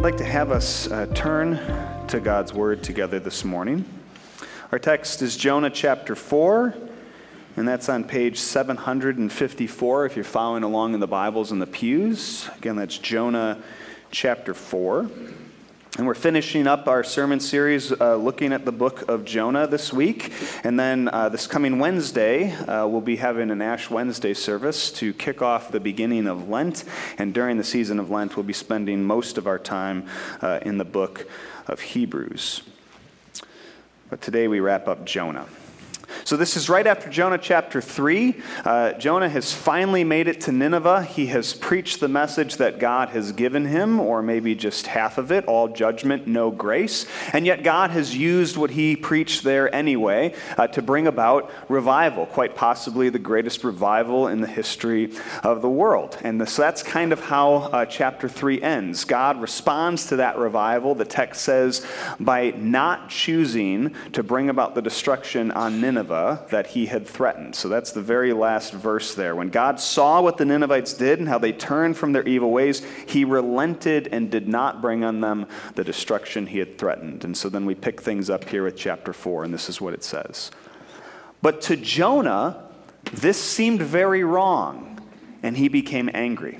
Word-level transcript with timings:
I'd 0.00 0.04
like 0.04 0.16
to 0.16 0.24
have 0.24 0.50
us 0.50 0.90
uh, 0.90 1.04
turn 1.14 1.60
to 2.06 2.20
God's 2.20 2.54
Word 2.54 2.82
together 2.82 3.20
this 3.20 3.44
morning. 3.44 3.84
Our 4.72 4.78
text 4.78 5.20
is 5.20 5.36
Jonah 5.36 5.68
chapter 5.68 6.16
4, 6.16 6.74
and 7.58 7.68
that's 7.68 7.90
on 7.90 8.04
page 8.04 8.38
754 8.38 10.06
if 10.06 10.16
you're 10.16 10.24
following 10.24 10.62
along 10.62 10.94
in 10.94 11.00
the 11.00 11.06
Bibles 11.06 11.52
in 11.52 11.58
the 11.58 11.66
pews. 11.66 12.48
Again, 12.56 12.76
that's 12.76 12.96
Jonah 12.96 13.62
chapter 14.10 14.54
4. 14.54 15.10
And 16.00 16.06
we're 16.06 16.14
finishing 16.14 16.66
up 16.66 16.88
our 16.88 17.04
sermon 17.04 17.40
series 17.40 17.92
uh, 17.92 18.16
looking 18.16 18.54
at 18.54 18.64
the 18.64 18.72
book 18.72 19.06
of 19.06 19.26
Jonah 19.26 19.66
this 19.66 19.92
week. 19.92 20.32
And 20.64 20.80
then 20.80 21.10
uh, 21.12 21.28
this 21.28 21.46
coming 21.46 21.78
Wednesday, 21.78 22.52
uh, 22.52 22.86
we'll 22.86 23.02
be 23.02 23.16
having 23.16 23.50
an 23.50 23.60
Ash 23.60 23.90
Wednesday 23.90 24.32
service 24.32 24.90
to 24.92 25.12
kick 25.12 25.42
off 25.42 25.70
the 25.70 25.78
beginning 25.78 26.26
of 26.26 26.48
Lent. 26.48 26.84
And 27.18 27.34
during 27.34 27.58
the 27.58 27.64
season 27.64 28.00
of 28.00 28.08
Lent, 28.08 28.34
we'll 28.34 28.44
be 28.44 28.54
spending 28.54 29.04
most 29.04 29.36
of 29.36 29.46
our 29.46 29.58
time 29.58 30.06
uh, 30.40 30.60
in 30.62 30.78
the 30.78 30.86
book 30.86 31.28
of 31.68 31.80
Hebrews. 31.80 32.62
But 34.08 34.22
today 34.22 34.48
we 34.48 34.60
wrap 34.60 34.88
up 34.88 35.04
Jonah. 35.04 35.48
So, 36.24 36.36
this 36.36 36.56
is 36.56 36.68
right 36.68 36.86
after 36.86 37.08
Jonah 37.08 37.38
chapter 37.38 37.80
3. 37.80 38.34
Uh, 38.64 38.92
Jonah 38.94 39.28
has 39.28 39.52
finally 39.52 40.04
made 40.04 40.28
it 40.28 40.40
to 40.42 40.52
Nineveh. 40.52 41.04
He 41.04 41.26
has 41.26 41.54
preached 41.54 42.00
the 42.00 42.08
message 42.08 42.56
that 42.56 42.78
God 42.78 43.10
has 43.10 43.32
given 43.32 43.64
him, 43.64 44.00
or 44.00 44.22
maybe 44.22 44.54
just 44.54 44.88
half 44.88 45.18
of 45.18 45.32
it 45.32 45.44
all 45.46 45.68
judgment, 45.68 46.26
no 46.26 46.50
grace. 46.50 47.06
And 47.32 47.46
yet, 47.46 47.62
God 47.62 47.90
has 47.90 48.16
used 48.16 48.56
what 48.56 48.70
he 48.70 48.96
preached 48.96 49.44
there 49.44 49.74
anyway 49.74 50.34
uh, 50.58 50.66
to 50.68 50.82
bring 50.82 51.06
about 51.06 51.50
revival, 51.68 52.26
quite 52.26 52.54
possibly 52.54 53.08
the 53.08 53.18
greatest 53.18 53.64
revival 53.64 54.28
in 54.28 54.40
the 54.40 54.46
history 54.46 55.12
of 55.42 55.62
the 55.62 55.70
world. 55.70 56.18
And 56.22 56.46
so, 56.48 56.62
that's 56.62 56.82
kind 56.82 57.12
of 57.12 57.20
how 57.20 57.54
uh, 57.54 57.86
chapter 57.86 58.28
3 58.28 58.60
ends. 58.62 59.04
God 59.04 59.40
responds 59.40 60.06
to 60.06 60.16
that 60.16 60.38
revival, 60.38 60.94
the 60.94 61.04
text 61.04 61.42
says, 61.42 61.86
by 62.18 62.50
not 62.50 63.08
choosing 63.08 63.94
to 64.12 64.22
bring 64.22 64.48
about 64.48 64.74
the 64.74 64.82
destruction 64.82 65.50
on 65.52 65.80
Nineveh 65.80 65.99
Nineveh 66.00 66.46
that 66.48 66.68
he 66.68 66.86
had 66.86 67.06
threatened. 67.06 67.54
So 67.54 67.68
that's 67.68 67.92
the 67.92 68.00
very 68.00 68.32
last 68.32 68.72
verse 68.72 69.14
there. 69.14 69.36
When 69.36 69.50
God 69.50 69.78
saw 69.78 70.20
what 70.22 70.38
the 70.38 70.44
Ninevites 70.44 70.94
did 70.94 71.18
and 71.18 71.28
how 71.28 71.38
they 71.38 71.52
turned 71.52 71.96
from 71.96 72.12
their 72.12 72.26
evil 72.26 72.50
ways, 72.50 72.82
he 73.06 73.24
relented 73.24 74.08
and 74.10 74.30
did 74.30 74.48
not 74.48 74.80
bring 74.80 75.04
on 75.04 75.20
them 75.20 75.46
the 75.74 75.84
destruction 75.84 76.46
he 76.46 76.58
had 76.58 76.78
threatened. 76.78 77.24
And 77.24 77.36
so 77.36 77.48
then 77.48 77.66
we 77.66 77.74
pick 77.74 78.00
things 78.00 78.30
up 78.30 78.48
here 78.48 78.64
with 78.64 78.76
chapter 78.76 79.12
4, 79.12 79.44
and 79.44 79.52
this 79.52 79.68
is 79.68 79.80
what 79.80 79.94
it 79.94 80.02
says. 80.02 80.50
But 81.42 81.60
to 81.62 81.76
Jonah, 81.76 82.64
this 83.12 83.42
seemed 83.42 83.82
very 83.82 84.24
wrong, 84.24 85.00
and 85.42 85.56
he 85.56 85.68
became 85.68 86.10
angry. 86.14 86.58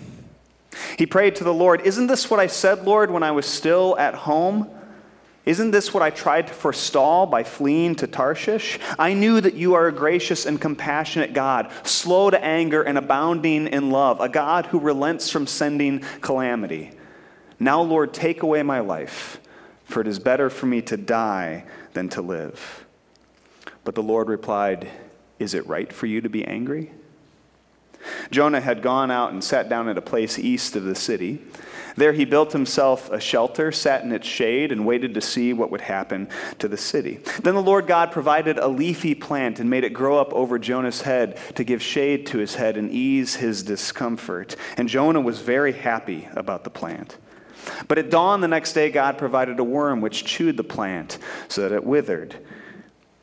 He 0.98 1.06
prayed 1.06 1.36
to 1.36 1.44
the 1.44 1.54
Lord, 1.54 1.80
Isn't 1.82 2.06
this 2.06 2.30
what 2.30 2.40
I 2.40 2.46
said, 2.46 2.84
Lord, 2.84 3.10
when 3.10 3.22
I 3.22 3.30
was 3.30 3.46
still 3.46 3.98
at 3.98 4.14
home? 4.14 4.70
Isn't 5.46 5.70
this 5.70 5.94
what 5.94 6.02
I 6.02 6.10
tried 6.10 6.48
to 6.48 6.52
forestall 6.52 7.26
by 7.26 7.44
fleeing 7.44 7.94
to 7.96 8.06
Tarshish? 8.06 8.78
I 8.98 9.14
knew 9.14 9.40
that 9.40 9.54
you 9.54 9.74
are 9.74 9.88
a 9.88 9.92
gracious 9.92 10.44
and 10.44 10.60
compassionate 10.60 11.32
God, 11.32 11.70
slow 11.82 12.28
to 12.28 12.44
anger 12.44 12.82
and 12.82 12.98
abounding 12.98 13.66
in 13.66 13.90
love, 13.90 14.20
a 14.20 14.28
God 14.28 14.66
who 14.66 14.78
relents 14.78 15.30
from 15.30 15.46
sending 15.46 16.00
calamity. 16.20 16.92
Now, 17.58 17.80
Lord, 17.80 18.12
take 18.12 18.42
away 18.42 18.62
my 18.62 18.80
life, 18.80 19.40
for 19.84 20.02
it 20.02 20.06
is 20.06 20.18
better 20.18 20.50
for 20.50 20.66
me 20.66 20.82
to 20.82 20.96
die 20.96 21.64
than 21.94 22.10
to 22.10 22.22
live. 22.22 22.84
But 23.82 23.94
the 23.94 24.02
Lord 24.02 24.28
replied, 24.28 24.88
Is 25.38 25.54
it 25.54 25.66
right 25.66 25.90
for 25.90 26.06
you 26.06 26.20
to 26.20 26.28
be 26.28 26.44
angry? 26.44 26.92
Jonah 28.30 28.60
had 28.60 28.82
gone 28.82 29.10
out 29.10 29.32
and 29.32 29.42
sat 29.42 29.68
down 29.68 29.88
at 29.88 29.98
a 29.98 30.02
place 30.02 30.38
east 30.38 30.76
of 30.76 30.84
the 30.84 30.94
city. 30.94 31.42
There 31.96 32.12
he 32.12 32.24
built 32.24 32.52
himself 32.52 33.10
a 33.10 33.20
shelter, 33.20 33.72
sat 33.72 34.04
in 34.04 34.12
its 34.12 34.26
shade, 34.26 34.72
and 34.72 34.86
waited 34.86 35.14
to 35.14 35.20
see 35.20 35.52
what 35.52 35.70
would 35.70 35.80
happen 35.80 36.28
to 36.58 36.68
the 36.68 36.76
city. 36.76 37.20
Then 37.42 37.54
the 37.54 37.62
Lord 37.62 37.86
God 37.86 38.12
provided 38.12 38.58
a 38.58 38.68
leafy 38.68 39.14
plant 39.14 39.60
and 39.60 39.68
made 39.68 39.84
it 39.84 39.92
grow 39.92 40.18
up 40.18 40.32
over 40.32 40.58
Jonah's 40.58 41.02
head 41.02 41.38
to 41.56 41.64
give 41.64 41.82
shade 41.82 42.26
to 42.26 42.38
his 42.38 42.54
head 42.54 42.76
and 42.76 42.90
ease 42.90 43.36
his 43.36 43.62
discomfort. 43.62 44.56
And 44.76 44.88
Jonah 44.88 45.20
was 45.20 45.40
very 45.40 45.72
happy 45.72 46.28
about 46.34 46.64
the 46.64 46.70
plant. 46.70 47.18
But 47.88 47.98
at 47.98 48.10
dawn 48.10 48.40
the 48.40 48.48
next 48.48 48.72
day, 48.72 48.90
God 48.90 49.18
provided 49.18 49.58
a 49.58 49.64
worm 49.64 50.00
which 50.00 50.24
chewed 50.24 50.56
the 50.56 50.64
plant 50.64 51.18
so 51.48 51.62
that 51.62 51.72
it 51.74 51.84
withered. 51.84 52.36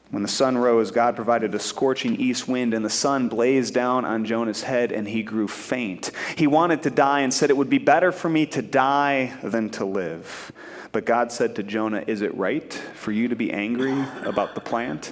When 0.09 0.23
the 0.23 0.29
sun 0.29 0.57
rose, 0.57 0.91
God 0.91 1.15
provided 1.17 1.53
a 1.53 1.59
scorching 1.59 2.15
east 2.15 2.47
wind, 2.47 2.73
and 2.73 2.85
the 2.85 2.89
sun 2.89 3.27
blazed 3.27 3.73
down 3.73 4.05
on 4.05 4.23
Jonah's 4.23 4.63
head, 4.63 4.91
and 4.93 5.07
he 5.07 5.21
grew 5.21 5.47
faint. 5.47 6.11
He 6.37 6.47
wanted 6.47 6.83
to 6.83 6.89
die 6.89 7.21
and 7.21 7.33
said, 7.33 7.49
It 7.49 7.57
would 7.57 7.69
be 7.69 7.77
better 7.77 8.13
for 8.13 8.29
me 8.29 8.45
to 8.47 8.61
die 8.61 9.33
than 9.43 9.69
to 9.71 9.85
live. 9.85 10.51
But 10.93 11.05
God 11.05 11.31
said 11.31 11.55
to 11.57 11.63
Jonah, 11.63 12.03
Is 12.07 12.21
it 12.21 12.33
right 12.35 12.73
for 12.73 13.11
you 13.11 13.27
to 13.27 13.35
be 13.35 13.51
angry 13.51 14.01
about 14.23 14.55
the 14.55 14.61
plant? 14.61 15.11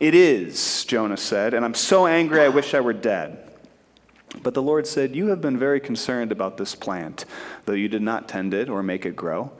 It 0.00 0.14
is, 0.14 0.84
Jonah 0.84 1.16
said, 1.16 1.54
and 1.54 1.64
I'm 1.64 1.74
so 1.74 2.06
angry 2.06 2.40
I 2.40 2.48
wish 2.48 2.74
I 2.74 2.80
were 2.80 2.92
dead. 2.92 3.50
But 4.42 4.54
the 4.54 4.62
Lord 4.62 4.86
said, 4.86 5.14
You 5.14 5.28
have 5.28 5.40
been 5.40 5.58
very 5.58 5.80
concerned 5.80 6.32
about 6.32 6.56
this 6.56 6.74
plant, 6.74 7.24
though 7.64 7.72
you 7.72 7.88
did 7.88 8.02
not 8.02 8.28
tend 8.28 8.54
it 8.54 8.68
or 8.68 8.82
make 8.82 9.06
it 9.06 9.16
grow. 9.16 9.52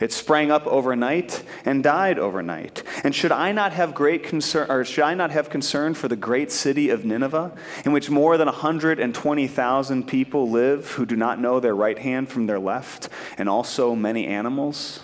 It 0.00 0.12
sprang 0.12 0.50
up 0.50 0.66
overnight 0.66 1.42
and 1.66 1.82
died 1.84 2.18
overnight. 2.18 2.82
And 3.04 3.14
should 3.14 3.32
I 3.32 3.52
not 3.52 3.74
have 3.74 3.94
great 3.94 4.22
concern, 4.22 4.70
or 4.70 4.82
should 4.82 5.04
I 5.04 5.12
not 5.12 5.30
have 5.30 5.50
concern 5.50 5.92
for 5.92 6.08
the 6.08 6.16
great 6.16 6.50
city 6.50 6.88
of 6.88 7.04
Nineveh, 7.04 7.52
in 7.84 7.92
which 7.92 8.08
more 8.08 8.38
than 8.38 8.46
120,000 8.46 10.08
people 10.08 10.50
live 10.50 10.92
who 10.92 11.04
do 11.04 11.16
not 11.16 11.38
know 11.38 11.60
their 11.60 11.76
right 11.76 11.98
hand 11.98 12.30
from 12.30 12.46
their 12.46 12.58
left, 12.58 13.10
and 13.36 13.46
also 13.46 13.94
many 13.94 14.26
animals? 14.26 15.00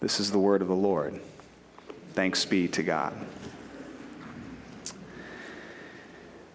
This 0.00 0.18
is 0.18 0.30
the 0.30 0.38
word 0.38 0.62
of 0.62 0.68
the 0.68 0.74
Lord. 0.74 1.20
Thanks 2.14 2.46
be 2.46 2.66
to 2.68 2.82
God. 2.82 3.12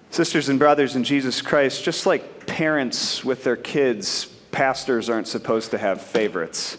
Sisters 0.10 0.50
and 0.50 0.58
brothers 0.58 0.96
in 0.96 1.04
Jesus 1.04 1.40
Christ, 1.44 1.84
just 1.84 2.08
like 2.08 2.48
parents 2.48 3.24
with 3.24 3.44
their 3.44 3.56
kids 3.56 4.36
pastors 4.52 5.10
aren't 5.10 5.28
supposed 5.28 5.72
to 5.72 5.78
have 5.78 6.02
favorites. 6.02 6.78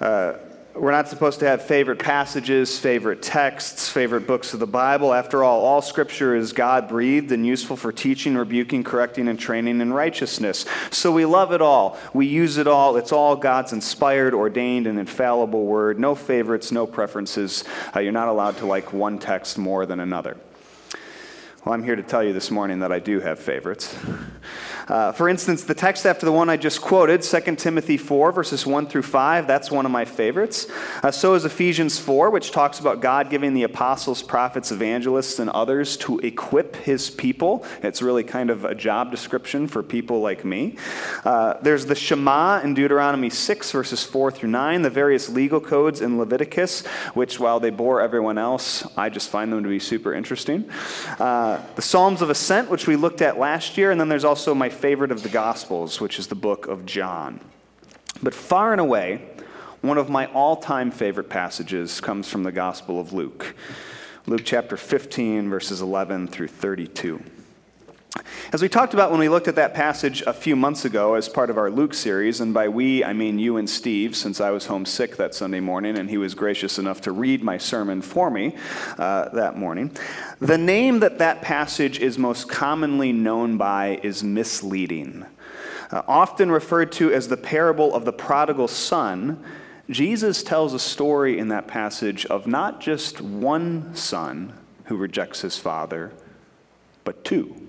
Uh, 0.00 0.34
we're 0.74 0.90
not 0.90 1.06
supposed 1.06 1.40
to 1.40 1.46
have 1.46 1.62
favorite 1.62 1.98
passages, 1.98 2.78
favorite 2.78 3.20
texts, 3.20 3.90
favorite 3.90 4.26
books 4.26 4.54
of 4.54 4.60
the 4.60 4.66
Bible. 4.66 5.12
After 5.12 5.44
all, 5.44 5.60
all 5.60 5.82
scripture 5.82 6.34
is 6.34 6.54
God 6.54 6.88
breathed 6.88 7.30
and 7.30 7.46
useful 7.46 7.76
for 7.76 7.92
teaching, 7.92 8.34
rebuking, 8.36 8.82
correcting, 8.82 9.28
and 9.28 9.38
training 9.38 9.82
in 9.82 9.92
righteousness. 9.92 10.64
So 10.90 11.12
we 11.12 11.26
love 11.26 11.52
it 11.52 11.60
all. 11.60 11.98
We 12.14 12.26
use 12.26 12.56
it 12.56 12.66
all. 12.66 12.96
It's 12.96 13.12
all 13.12 13.36
God's 13.36 13.74
inspired, 13.74 14.32
ordained, 14.32 14.86
and 14.86 14.98
infallible 14.98 15.66
word. 15.66 16.00
No 16.00 16.14
favorites, 16.14 16.72
no 16.72 16.86
preferences. 16.86 17.64
Uh, 17.94 18.00
you're 18.00 18.12
not 18.12 18.28
allowed 18.28 18.56
to 18.58 18.66
like 18.66 18.94
one 18.94 19.18
text 19.18 19.58
more 19.58 19.84
than 19.84 20.00
another. 20.00 20.38
Well, 21.64 21.74
I'm 21.74 21.84
here 21.84 21.96
to 21.96 22.02
tell 22.02 22.24
you 22.24 22.32
this 22.32 22.50
morning 22.50 22.80
that 22.80 22.90
I 22.90 22.98
do 22.98 23.20
have 23.20 23.38
favorites. 23.38 23.94
Uh, 24.88 25.12
for 25.12 25.28
instance, 25.28 25.64
the 25.64 25.74
text 25.74 26.06
after 26.06 26.26
the 26.26 26.32
one 26.32 26.48
I 26.48 26.56
just 26.56 26.80
quoted, 26.80 27.22
2 27.22 27.56
Timothy 27.56 27.96
4, 27.96 28.32
verses 28.32 28.66
1 28.66 28.86
through 28.86 29.02
5, 29.02 29.46
that's 29.46 29.70
one 29.70 29.86
of 29.86 29.92
my 29.92 30.04
favorites. 30.04 30.66
Uh, 31.02 31.10
so 31.10 31.34
is 31.34 31.44
Ephesians 31.44 31.98
4, 31.98 32.30
which 32.30 32.50
talks 32.50 32.78
about 32.78 33.00
God 33.00 33.30
giving 33.30 33.54
the 33.54 33.62
apostles, 33.62 34.22
prophets, 34.22 34.72
evangelists, 34.72 35.38
and 35.38 35.50
others 35.50 35.96
to 35.98 36.18
equip 36.20 36.76
his 36.76 37.10
people. 37.10 37.64
It's 37.82 38.02
really 38.02 38.24
kind 38.24 38.50
of 38.50 38.64
a 38.64 38.74
job 38.74 39.10
description 39.10 39.66
for 39.66 39.82
people 39.82 40.20
like 40.20 40.44
me. 40.44 40.76
Uh, 41.24 41.54
there's 41.62 41.86
the 41.86 41.94
Shema 41.94 42.60
in 42.60 42.74
Deuteronomy 42.74 43.30
6, 43.30 43.70
verses 43.72 44.04
4 44.04 44.30
through 44.30 44.50
9, 44.50 44.82
the 44.82 44.90
various 44.90 45.28
legal 45.28 45.60
codes 45.60 46.00
in 46.00 46.18
Leviticus, 46.18 46.86
which, 47.14 47.38
while 47.38 47.60
they 47.60 47.70
bore 47.70 48.00
everyone 48.00 48.38
else, 48.38 48.86
I 48.96 49.08
just 49.08 49.30
find 49.30 49.52
them 49.52 49.62
to 49.62 49.68
be 49.68 49.78
super 49.78 50.14
interesting. 50.14 50.68
Uh, 51.18 51.60
the 51.76 51.82
Psalms 51.82 52.22
of 52.22 52.30
Ascent, 52.30 52.70
which 52.70 52.86
we 52.86 52.96
looked 52.96 53.22
at 53.22 53.38
last 53.38 53.78
year, 53.78 53.90
and 53.90 54.00
then 54.00 54.08
there's 54.08 54.24
also 54.24 54.54
my 54.54 54.68
favorite 54.72 55.12
of 55.12 55.22
the 55.22 55.28
Gospels, 55.28 56.00
which 56.00 56.18
is 56.18 56.26
the 56.26 56.34
book 56.34 56.66
of 56.66 56.84
John. 56.84 57.40
But 58.22 58.34
far 58.34 58.72
and 58.72 58.80
away, 58.80 59.28
one 59.82 59.98
of 59.98 60.08
my 60.08 60.26
all 60.26 60.56
time 60.56 60.90
favorite 60.90 61.28
passages 61.28 62.00
comes 62.00 62.28
from 62.28 62.42
the 62.42 62.52
Gospel 62.52 63.00
of 63.00 63.12
Luke. 63.12 63.54
Luke 64.26 64.42
chapter 64.44 64.76
15, 64.76 65.50
verses 65.50 65.80
11 65.80 66.28
through 66.28 66.48
32. 66.48 67.22
As 68.52 68.60
we 68.60 68.68
talked 68.68 68.92
about 68.92 69.10
when 69.10 69.20
we 69.20 69.30
looked 69.30 69.48
at 69.48 69.54
that 69.54 69.72
passage 69.72 70.22
a 70.26 70.32
few 70.34 70.56
months 70.56 70.84
ago 70.84 71.14
as 71.14 71.26
part 71.26 71.48
of 71.48 71.56
our 71.56 71.70
Luke 71.70 71.94
series, 71.94 72.40
and 72.40 72.52
by 72.52 72.68
we, 72.68 73.02
I 73.02 73.14
mean 73.14 73.38
you 73.38 73.56
and 73.56 73.68
Steve, 73.68 74.14
since 74.14 74.42
I 74.42 74.50
was 74.50 74.66
homesick 74.66 75.16
that 75.16 75.34
Sunday 75.34 75.60
morning 75.60 75.96
and 75.96 76.10
he 76.10 76.18
was 76.18 76.34
gracious 76.34 76.78
enough 76.78 77.00
to 77.02 77.12
read 77.12 77.42
my 77.42 77.56
sermon 77.56 78.02
for 78.02 78.30
me 78.30 78.54
uh, 78.98 79.30
that 79.30 79.56
morning, 79.56 79.96
the 80.38 80.58
name 80.58 81.00
that 81.00 81.18
that 81.18 81.40
passage 81.40 81.98
is 81.98 82.18
most 82.18 82.50
commonly 82.50 83.10
known 83.10 83.56
by 83.56 83.98
is 84.02 84.22
misleading. 84.22 85.24
Uh, 85.90 86.02
often 86.06 86.50
referred 86.50 86.92
to 86.92 87.10
as 87.10 87.28
the 87.28 87.36
parable 87.38 87.94
of 87.94 88.04
the 88.04 88.12
prodigal 88.12 88.68
son, 88.68 89.42
Jesus 89.88 90.42
tells 90.42 90.74
a 90.74 90.78
story 90.78 91.38
in 91.38 91.48
that 91.48 91.66
passage 91.66 92.26
of 92.26 92.46
not 92.46 92.82
just 92.82 93.22
one 93.22 93.94
son 93.94 94.52
who 94.84 94.96
rejects 94.96 95.40
his 95.40 95.56
father, 95.56 96.12
but 97.04 97.24
two. 97.24 97.68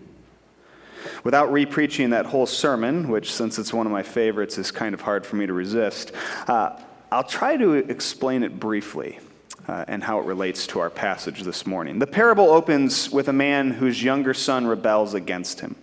Without 1.24 1.52
repreaching 1.52 2.10
that 2.12 2.26
whole 2.26 2.46
sermon, 2.46 3.10
which, 3.10 3.34
since 3.34 3.60
it's 3.60 3.74
one 3.74 3.86
of 3.86 3.92
my 3.92 4.04
favorites, 4.04 4.58
is 4.58 4.72
kind 4.72 4.94
of 4.94 5.02
hard 5.02 5.26
for 5.26 5.36
me 5.36 5.46
to 5.46 5.54
resist, 5.54 6.12
uh, 6.48 6.80
I'll 7.12 7.24
try 7.24 7.58
to 7.58 7.74
explain 7.74 8.44
it 8.44 8.60
briefly. 8.60 9.20
Uh, 9.66 9.86
and 9.88 10.04
how 10.04 10.20
it 10.20 10.26
relates 10.26 10.68
to 10.68 10.82
our 10.82 10.90
passage 10.90 11.44
this 11.44 11.66
morning. 11.66 11.98
The 11.98 12.06
parable 12.06 12.50
opens 12.50 13.10
with 13.10 13.30
a 13.30 13.34
man 13.34 13.72
whose 13.72 14.04
younger 14.04 14.34
son 14.34 14.68
rebels 14.68 15.14
against 15.14 15.62
him. 15.62 15.78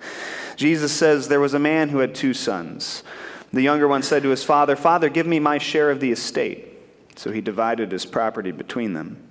Jesus 0.56 0.93
says, 0.93 1.28
There 1.28 1.40
was 1.40 1.55
a 1.55 1.58
man 1.58 1.88
who 1.88 2.00
had 2.00 2.14
two 2.14 2.34
sons. 2.34 3.02
The 3.55 3.62
younger 3.62 3.88
one 3.88 4.02
said 4.02 4.23
to 4.25 4.28
his 4.28 4.44
father, 4.44 4.76
Father, 4.76 5.08
give 5.08 5.26
me 5.26 5.40
my 5.40 5.56
share 5.56 5.90
of 5.90 6.00
the 6.00 6.12
estate. 6.12 6.66
So 7.16 7.32
he 7.32 7.40
divided 7.40 7.90
his 7.90 8.05
property 8.05 8.50
between 8.50 8.93
them. 8.93 9.29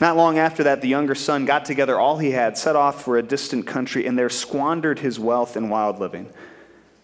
Not 0.00 0.16
long 0.16 0.38
after 0.38 0.62
that, 0.64 0.80
the 0.80 0.88
younger 0.88 1.14
son 1.14 1.44
got 1.44 1.64
together 1.64 1.98
all 1.98 2.18
he 2.18 2.30
had, 2.32 2.56
set 2.56 2.76
off 2.76 3.04
for 3.04 3.16
a 3.16 3.22
distant 3.22 3.66
country, 3.66 4.06
and 4.06 4.18
there 4.18 4.28
squandered 4.28 4.98
his 4.98 5.18
wealth 5.18 5.56
in 5.56 5.68
wild 5.68 5.98
living. 5.98 6.30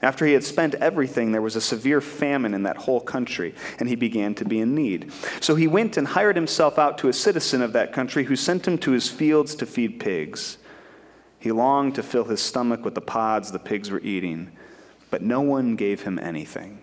After 0.03 0.27
he 0.27 0.35
had 0.35 0.45
spent 0.45 0.75
everything, 0.77 1.33
there 1.33 1.43
was 1.43 1.57
a 1.57 1.61
severe 1.61 2.01
famine 2.01 2.53
in 2.53 2.65
that 2.65 2.77
whole 2.77 3.01
country, 3.01 3.55
and 3.79 3.89
he 3.89 3.97
began 3.97 4.35
to 4.35 4.45
be 4.45 4.61
in 4.61 4.75
need. 4.75 5.11
So 5.41 5.55
he 5.55 5.67
went 5.67 5.97
and 5.97 6.07
hired 6.07 6.37
himself 6.37 6.79
out 6.79 6.99
to 6.99 7.09
a 7.09 7.13
citizen 7.15 7.63
of 7.63 7.73
that 7.73 7.93
country 7.93 8.25
who 8.25 8.37
sent 8.37 8.69
him 8.69 8.77
to 8.79 8.91
his 8.91 9.09
fields 9.09 9.55
to 9.57 9.67
feed 9.67 9.99
pigs. 9.99 10.59
He 11.39 11.51
longed 11.53 11.95
to 11.95 12.03
fill 12.03 12.25
his 12.25 12.43
stomach 12.43 12.85
with 12.85 12.95
the 12.95 13.01
pods 13.01 13.53
the 13.53 13.59
pigs 13.59 13.91
were 13.91 14.01
eating, 14.01 14.53
but 15.11 15.23
no 15.23 15.41
one 15.41 15.77
gave 15.77 16.03
him 16.03 16.19
anything. 16.19 16.83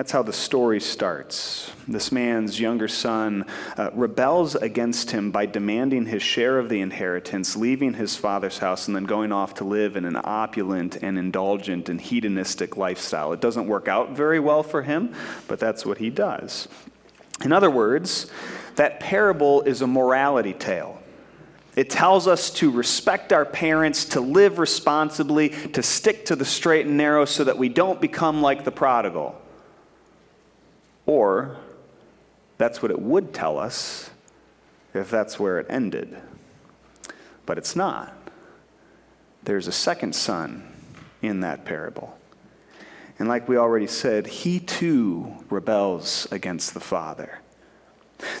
That's 0.00 0.12
how 0.12 0.22
the 0.22 0.32
story 0.32 0.80
starts. 0.80 1.70
This 1.86 2.10
man's 2.10 2.58
younger 2.58 2.88
son 2.88 3.44
uh, 3.76 3.90
rebels 3.92 4.54
against 4.54 5.10
him 5.10 5.30
by 5.30 5.44
demanding 5.44 6.06
his 6.06 6.22
share 6.22 6.58
of 6.58 6.70
the 6.70 6.80
inheritance, 6.80 7.54
leaving 7.54 7.92
his 7.92 8.16
father's 8.16 8.56
house, 8.56 8.86
and 8.86 8.96
then 8.96 9.04
going 9.04 9.30
off 9.30 9.52
to 9.56 9.64
live 9.64 9.96
in 9.96 10.06
an 10.06 10.18
opulent 10.24 10.96
and 11.02 11.18
indulgent 11.18 11.90
and 11.90 12.00
hedonistic 12.00 12.78
lifestyle. 12.78 13.34
It 13.34 13.42
doesn't 13.42 13.66
work 13.66 13.88
out 13.88 14.12
very 14.12 14.40
well 14.40 14.62
for 14.62 14.80
him, 14.80 15.14
but 15.48 15.60
that's 15.60 15.84
what 15.84 15.98
he 15.98 16.08
does. 16.08 16.66
In 17.44 17.52
other 17.52 17.70
words, 17.70 18.30
that 18.76 19.00
parable 19.00 19.60
is 19.60 19.82
a 19.82 19.86
morality 19.86 20.54
tale. 20.54 20.98
It 21.76 21.90
tells 21.90 22.26
us 22.26 22.48
to 22.52 22.70
respect 22.70 23.34
our 23.34 23.44
parents, 23.44 24.06
to 24.06 24.22
live 24.22 24.58
responsibly, 24.58 25.50
to 25.50 25.82
stick 25.82 26.24
to 26.24 26.36
the 26.36 26.46
straight 26.46 26.86
and 26.86 26.96
narrow 26.96 27.26
so 27.26 27.44
that 27.44 27.58
we 27.58 27.68
don't 27.68 28.00
become 28.00 28.40
like 28.40 28.64
the 28.64 28.72
prodigal. 28.72 29.38
Or 31.10 31.56
that's 32.56 32.82
what 32.82 32.92
it 32.92 33.02
would 33.02 33.34
tell 33.34 33.58
us 33.58 34.10
if 34.94 35.10
that's 35.10 35.40
where 35.40 35.58
it 35.58 35.66
ended. 35.68 36.16
But 37.46 37.58
it's 37.58 37.74
not. 37.74 38.14
There's 39.42 39.66
a 39.66 39.72
second 39.72 40.14
son 40.14 40.72
in 41.20 41.40
that 41.40 41.64
parable. 41.64 42.16
And 43.18 43.28
like 43.28 43.48
we 43.48 43.56
already 43.56 43.88
said, 43.88 44.28
he 44.28 44.60
too 44.60 45.34
rebels 45.50 46.28
against 46.30 46.74
the 46.74 46.80
father. 46.80 47.40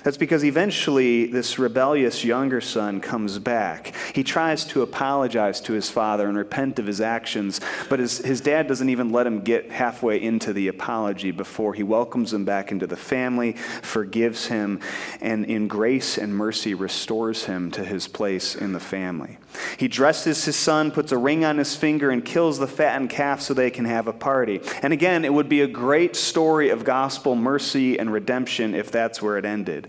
That's 0.02 0.16
because 0.16 0.44
eventually 0.44 1.26
this 1.26 1.58
rebellious 1.58 2.24
younger 2.24 2.60
son 2.60 3.00
comes 3.00 3.38
back. 3.38 3.94
He 4.14 4.24
tries 4.24 4.64
to 4.66 4.82
apologize 4.82 5.60
to 5.62 5.72
his 5.72 5.90
father 5.90 6.28
and 6.28 6.36
repent 6.36 6.78
of 6.78 6.86
his 6.86 7.00
actions, 7.00 7.60
but 7.88 7.98
his, 7.98 8.18
his 8.18 8.40
dad 8.40 8.66
doesn't 8.66 8.88
even 8.88 9.10
let 9.12 9.26
him 9.26 9.40
get 9.40 9.70
halfway 9.70 10.20
into 10.22 10.52
the 10.52 10.68
apology 10.68 11.30
before 11.30 11.74
he 11.74 11.82
welcomes 11.82 12.32
him 12.32 12.44
back 12.44 12.72
into 12.72 12.86
the 12.86 12.96
family, 12.96 13.52
forgives 13.52 14.46
him, 14.46 14.80
and 15.20 15.44
in 15.44 15.68
grace 15.68 16.18
and 16.18 16.34
mercy 16.34 16.74
restores 16.74 17.44
him 17.44 17.70
to 17.70 17.84
his 17.84 18.08
place 18.08 18.54
in 18.54 18.72
the 18.72 18.80
family. 18.80 19.38
He 19.76 19.88
dresses 19.88 20.44
his 20.44 20.56
son, 20.56 20.90
puts 20.90 21.12
a 21.12 21.18
ring 21.18 21.44
on 21.44 21.58
his 21.58 21.74
finger, 21.74 22.10
and 22.10 22.24
kills 22.24 22.58
the 22.58 22.66
fattened 22.66 23.10
calf 23.10 23.40
so 23.40 23.54
they 23.54 23.70
can 23.70 23.84
have 23.84 24.06
a 24.06 24.12
party. 24.12 24.60
And 24.82 24.92
again, 24.92 25.24
it 25.24 25.32
would 25.32 25.48
be 25.48 25.62
a 25.62 25.66
great 25.66 26.16
story 26.16 26.70
of 26.70 26.84
gospel 26.84 27.34
mercy 27.34 27.98
and 27.98 28.12
redemption 28.12 28.74
if 28.74 28.90
that's 28.90 29.20
where 29.20 29.38
it 29.38 29.44
ended. 29.44 29.88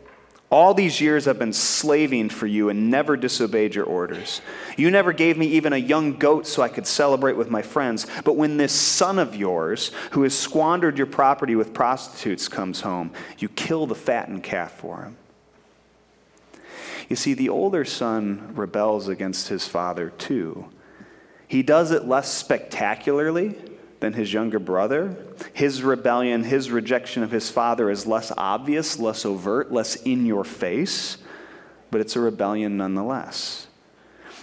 all 0.51 0.73
these 0.73 0.99
years 0.99 1.27
I've 1.27 1.39
been 1.39 1.53
slaving 1.53 2.29
for 2.29 2.45
you 2.45 2.67
and 2.67 2.91
never 2.91 3.15
disobeyed 3.15 3.73
your 3.73 3.85
orders. 3.85 4.41
You 4.77 4.91
never 4.91 5.13
gave 5.13 5.37
me 5.37 5.47
even 5.47 5.71
a 5.71 5.77
young 5.77 6.17
goat 6.17 6.45
so 6.45 6.61
I 6.61 6.67
could 6.67 6.85
celebrate 6.85 7.37
with 7.37 7.49
my 7.49 7.61
friends. 7.61 8.05
But 8.25 8.35
when 8.35 8.57
this 8.57 8.73
son 8.73 9.17
of 9.17 9.33
yours, 9.33 9.91
who 10.11 10.23
has 10.23 10.37
squandered 10.37 10.97
your 10.97 11.07
property 11.07 11.55
with 11.55 11.73
prostitutes, 11.73 12.49
comes 12.49 12.81
home, 12.81 13.11
you 13.37 13.47
kill 13.47 13.87
the 13.87 13.95
fattened 13.95 14.43
calf 14.43 14.73
for 14.73 15.03
him. 15.03 15.17
You 17.07 17.15
see, 17.15 17.33
the 17.33 17.49
older 17.49 17.85
son 17.85 18.51
rebels 18.53 19.07
against 19.07 19.47
his 19.47 19.67
father 19.67 20.09
too. 20.09 20.69
He 21.47 21.63
does 21.63 21.91
it 21.91 22.05
less 22.05 22.31
spectacularly 22.31 23.55
than 24.01 24.13
his 24.13 24.33
younger 24.33 24.59
brother. 24.59 25.15
His 25.53 25.83
rebellion, 25.83 26.43
his 26.43 26.69
rejection 26.71 27.23
of 27.23 27.31
his 27.31 27.49
father 27.49 27.89
is 27.89 28.05
less 28.05 28.31
obvious, 28.35 28.99
less 28.99 29.25
overt, 29.25 29.71
less 29.71 29.95
in 29.95 30.25
your 30.25 30.43
face, 30.43 31.17
but 31.91 32.01
it's 32.01 32.15
a 32.15 32.19
rebellion 32.19 32.77
nonetheless. 32.77 33.67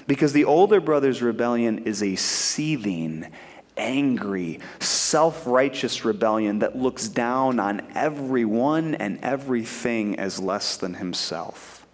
Because 0.07 0.33
the 0.33 0.45
older 0.45 0.81
brother's 0.81 1.21
rebellion 1.21 1.81
is 1.81 2.03
a 2.03 2.15
seething, 2.15 3.27
angry, 3.77 4.61
self 4.79 5.45
righteous 5.47 6.05
rebellion 6.05 6.61
that 6.61 6.77
looks 6.77 7.09
down 7.09 7.59
on 7.59 7.83
everyone 7.95 8.95
and 8.95 9.19
everything 9.23 10.19
as 10.21 10.39
less 10.39 10.77
than 10.77 10.95
himself. 10.95 11.85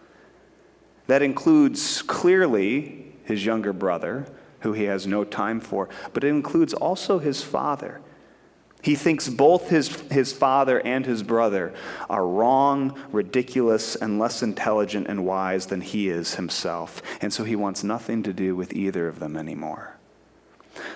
That 1.07 1.23
includes 1.23 2.03
clearly 2.03 3.15
his 3.25 3.45
younger 3.45 3.73
brother 3.73 4.27
who 4.65 4.73
he 4.73 4.85
has 4.85 5.07
no 5.07 5.25
time 5.25 5.61
for, 5.61 5.89
but 6.13 6.25
it 6.25 6.29
includes 6.29 6.75
also 6.75 7.19
his 7.19 7.43
father. 7.43 8.01
He 8.83 8.95
thinks 8.95 9.29
both 9.29 9.69
his, 9.69 10.01
his 10.11 10.33
father 10.33 10.81
and 10.81 11.07
his 11.07 11.23
brother 11.23 11.73
are 12.11 12.27
wrong, 12.27 12.99
ridiculous, 13.13 13.95
and 13.95 14.19
less 14.19 14.43
intelligent 14.43 15.07
and 15.07 15.25
wise 15.25 15.67
than 15.67 15.83
he 15.83 16.09
is 16.09 16.35
himself. 16.35 17.03
And 17.21 17.33
so 17.33 17.45
he 17.45 17.57
wants 17.57 17.85
nothing 17.85 18.23
to 18.25 18.33
do 18.33 18.57
with 18.57 18.73
either 18.75 19.07
of 19.07 19.21
them 19.21 19.37
anymore. 19.37 19.97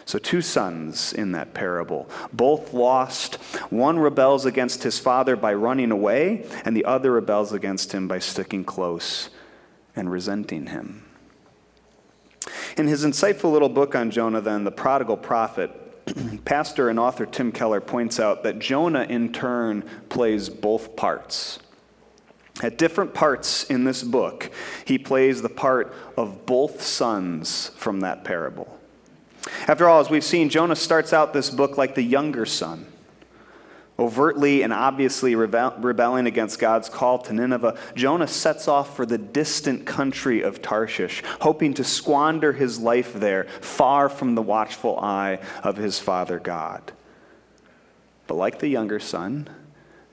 So, 0.05 0.19
two 0.19 0.43
sons 0.43 1.13
in 1.13 1.33
that 1.33 1.55
parable, 1.55 2.11
both 2.33 2.75
lost. 2.75 3.37
One 3.71 3.99
rebels 3.99 4.45
against 4.45 4.83
his 4.83 4.99
father 4.99 5.37
by 5.37 5.55
running 5.55 5.93
away, 5.93 6.47
and 6.65 6.77
the 6.77 6.85
other 6.85 7.13
rebels 7.13 7.53
against 7.53 7.93
him 7.93 8.09
by 8.09 8.19
sticking 8.19 8.65
close 8.65 9.31
and 9.95 10.11
resenting 10.11 10.67
him. 10.67 11.08
In 12.76 12.87
his 12.87 13.05
insightful 13.05 13.52
little 13.52 13.69
book 13.69 13.95
on 13.95 14.11
Jonah, 14.11 14.40
then, 14.40 14.64
The 14.64 14.71
Prodigal 14.71 15.17
Prophet, 15.17 15.71
pastor 16.45 16.88
and 16.88 16.99
author 16.99 17.26
Tim 17.26 17.52
Keller 17.52 17.81
points 17.81 18.19
out 18.19 18.43
that 18.43 18.59
Jonah, 18.59 19.02
in 19.02 19.33
turn, 19.33 19.85
plays 20.09 20.49
both 20.49 20.97
parts. 20.97 21.59
At 22.62 22.76
different 22.76 23.14
parts 23.14 23.64
in 23.64 23.85
this 23.85 24.02
book, 24.02 24.50
he 24.85 24.99
plays 24.99 25.43
the 25.43 25.49
part 25.49 25.95
of 26.17 26.45
both 26.45 26.83
sons 26.83 27.71
from 27.76 28.00
that 28.00 28.25
parable. 28.25 28.76
After 29.69 29.88
all, 29.88 30.00
as 30.00 30.11
we've 30.11 30.25
seen, 30.25 30.49
Jonah 30.49 30.75
starts 30.75 31.12
out 31.12 31.33
this 31.33 31.50
book 31.50 31.78
like 31.78 31.95
the 31.95 32.02
younger 32.02 32.45
son 32.45 32.87
overtly 33.99 34.62
and 34.62 34.73
obviously 34.73 35.35
rebelling 35.35 36.26
against 36.26 36.61
God's 36.61 36.88
call 36.88 37.19
to 37.19 37.33
Nineveh, 37.33 37.76
Jonah 37.97 38.28
sets 38.28 38.69
off 38.69 38.95
for 38.95 39.05
the 39.05 39.19
distant 39.19 39.87
country 39.87 40.43
of 40.43 40.62
Tarshish, 40.62 41.23
hoping 41.40 41.75
to 41.75 41.85
squander 41.85 42.52
his 42.52 42.78
life 42.78 43.12
there, 43.12 43.45
far 43.61 44.09
from 44.09 44.37
the 44.37 44.43
watchful 44.43 44.99
eye 45.00 45.40
of 45.64 45.76
his 45.76 45.99
father 45.99 46.38
God. 46.38 46.93
But 48.28 48.37
like 48.37 48.61
the 48.61 48.69
younger 48.69 49.00
son, 49.00 49.49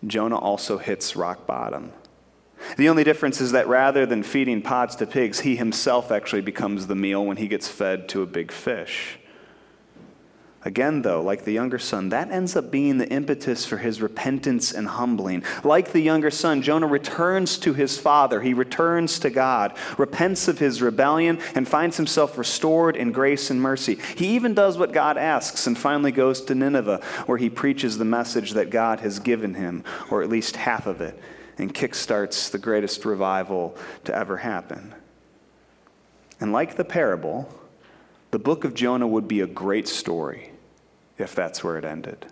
Jonah 0.07 0.39
also 0.39 0.77
hits 0.77 1.15
rock 1.15 1.45
bottom. 1.45 1.91
The 2.77 2.89
only 2.89 3.03
difference 3.03 3.41
is 3.41 3.51
that 3.51 3.67
rather 3.67 4.05
than 4.05 4.23
feeding 4.23 4.61
pods 4.61 4.95
to 4.95 5.05
pigs, 5.05 5.41
he 5.41 5.57
himself 5.57 6.11
actually 6.11 6.41
becomes 6.41 6.87
the 6.87 6.95
meal 6.95 7.23
when 7.23 7.37
he 7.37 7.47
gets 7.47 7.67
fed 7.67 8.09
to 8.09 8.23
a 8.23 8.25
big 8.25 8.51
fish. 8.51 9.19
Again, 10.65 11.03
though, 11.03 11.21
like 11.21 11.45
the 11.45 11.51
younger 11.51 11.77
son, 11.77 12.09
that 12.09 12.31
ends 12.31 12.55
up 12.55 12.71
being 12.71 12.97
the 12.97 13.07
impetus 13.07 13.67
for 13.67 13.77
his 13.77 14.01
repentance 14.01 14.71
and 14.71 14.87
humbling. 14.87 15.43
Like 15.63 15.91
the 15.91 15.99
younger 15.99 16.31
son, 16.31 16.63
Jonah 16.63 16.87
returns 16.87 17.59
to 17.59 17.73
his 17.75 17.99
father. 17.99 18.41
He 18.41 18.55
returns 18.55 19.19
to 19.19 19.29
God, 19.29 19.77
repents 19.99 20.47
of 20.47 20.57
his 20.57 20.81
rebellion, 20.81 21.37
and 21.53 21.67
finds 21.67 21.97
himself 21.97 22.35
restored 22.35 22.95
in 22.95 23.11
grace 23.11 23.51
and 23.51 23.61
mercy. 23.61 23.99
He 24.15 24.29
even 24.29 24.55
does 24.55 24.75
what 24.75 24.91
God 24.91 25.19
asks 25.19 25.67
and 25.67 25.77
finally 25.77 26.11
goes 26.11 26.41
to 26.41 26.55
Nineveh, 26.55 26.99
where 27.27 27.37
he 27.37 27.49
preaches 27.51 27.99
the 27.99 28.05
message 28.05 28.53
that 28.53 28.71
God 28.71 29.01
has 29.01 29.19
given 29.19 29.53
him, 29.53 29.83
or 30.09 30.23
at 30.23 30.29
least 30.29 30.55
half 30.55 30.87
of 30.87 30.99
it, 30.99 31.19
and 31.59 31.75
kickstarts 31.75 32.49
the 32.49 32.57
greatest 32.57 33.05
revival 33.05 33.77
to 34.05 34.15
ever 34.15 34.37
happen. 34.37 34.95
And 36.39 36.51
like 36.51 36.75
the 36.75 36.83
parable, 36.83 37.53
the 38.31 38.39
book 38.39 38.63
of 38.63 38.73
Jonah 38.73 39.07
would 39.07 39.27
be 39.27 39.41
a 39.41 39.47
great 39.47 39.87
story 39.87 40.53
if 41.17 41.35
that's 41.35 41.63
where 41.63 41.77
it 41.77 41.85
ended. 41.85 42.25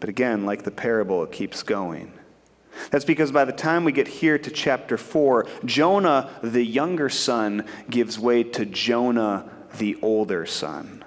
But 0.00 0.08
again, 0.08 0.44
like 0.44 0.62
the 0.62 0.70
parable, 0.70 1.22
it 1.24 1.32
keeps 1.32 1.62
going. 1.62 2.12
That's 2.90 3.04
because 3.04 3.32
by 3.32 3.44
the 3.44 3.52
time 3.52 3.84
we 3.84 3.92
get 3.92 4.06
here 4.06 4.38
to 4.38 4.50
chapter 4.50 4.96
4, 4.96 5.46
Jonah, 5.64 6.30
the 6.42 6.62
younger 6.62 7.08
son, 7.08 7.64
gives 7.88 8.18
way 8.18 8.42
to 8.42 8.66
Jonah, 8.66 9.50
the 9.78 9.96
older 10.02 10.46
son. 10.46 11.04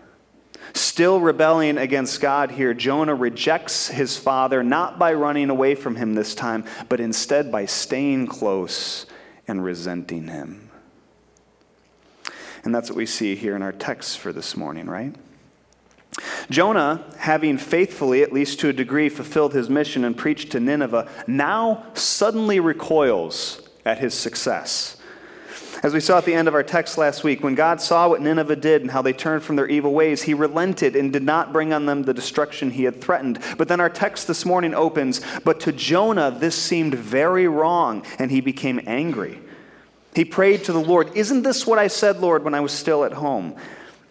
Still 0.73 1.19
rebelling 1.19 1.77
against 1.77 2.21
God 2.21 2.51
here, 2.51 2.73
Jonah 2.73 3.15
rejects 3.15 3.87
his 3.87 4.17
father 4.17 4.63
not 4.63 4.99
by 4.99 5.13
running 5.13 5.49
away 5.49 5.75
from 5.75 5.95
him 5.95 6.13
this 6.13 6.35
time, 6.35 6.63
but 6.89 6.99
instead 6.99 7.51
by 7.51 7.65
staying 7.65 8.27
close 8.27 9.05
and 9.47 9.63
resenting 9.63 10.27
him. 10.27 10.69
And 12.63 12.75
that's 12.75 12.89
what 12.89 12.97
we 12.97 13.05
see 13.05 13.35
here 13.35 13.55
in 13.55 13.61
our 13.61 13.71
text 13.71 14.19
for 14.19 14.33
this 14.33 14.57
morning, 14.57 14.87
right? 14.87 15.15
Jonah, 16.49 17.03
having 17.17 17.57
faithfully, 17.57 18.23
at 18.23 18.33
least 18.33 18.59
to 18.59 18.69
a 18.69 18.73
degree, 18.73 19.09
fulfilled 19.09 19.53
his 19.53 19.69
mission 19.69 20.03
and 20.03 20.17
preached 20.17 20.51
to 20.51 20.59
Nineveh, 20.59 21.07
now 21.27 21.85
suddenly 21.93 22.59
recoils 22.59 23.61
at 23.85 23.99
his 23.99 24.13
success. 24.13 24.97
As 25.81 25.93
we 25.93 26.01
saw 26.01 26.17
at 26.17 26.25
the 26.25 26.33
end 26.33 26.49
of 26.49 26.55
our 26.55 26.63
text 26.63 26.97
last 26.97 27.23
week, 27.23 27.41
when 27.41 27.55
God 27.55 27.79
saw 27.79 28.09
what 28.09 28.21
Nineveh 28.21 28.57
did 28.57 28.81
and 28.81 28.91
how 28.91 29.01
they 29.01 29.13
turned 29.13 29.43
from 29.43 29.55
their 29.55 29.67
evil 29.67 29.93
ways, 29.93 30.23
he 30.23 30.33
relented 30.33 30.95
and 30.95 31.13
did 31.13 31.23
not 31.23 31.53
bring 31.53 31.71
on 31.71 31.85
them 31.85 32.03
the 32.03 32.13
destruction 32.13 32.71
he 32.71 32.83
had 32.83 32.99
threatened. 32.99 33.39
But 33.57 33.69
then 33.69 33.79
our 33.79 33.89
text 33.89 34.27
this 34.27 34.45
morning 34.45 34.73
opens, 34.73 35.21
but 35.45 35.61
to 35.61 35.71
Jonah 35.71 36.31
this 36.31 36.61
seemed 36.61 36.95
very 36.95 37.47
wrong, 37.47 38.05
and 38.17 38.29
he 38.29 38.41
became 38.41 38.81
angry. 38.85 39.39
He 40.15 40.25
prayed 40.25 40.65
to 40.65 40.73
the 40.73 40.81
Lord, 40.81 41.15
Isn't 41.15 41.43
this 41.43 41.65
what 41.65 41.79
I 41.79 41.87
said, 41.87 42.19
Lord, 42.19 42.43
when 42.43 42.55
I 42.55 42.59
was 42.59 42.73
still 42.73 43.05
at 43.05 43.13
home? 43.13 43.55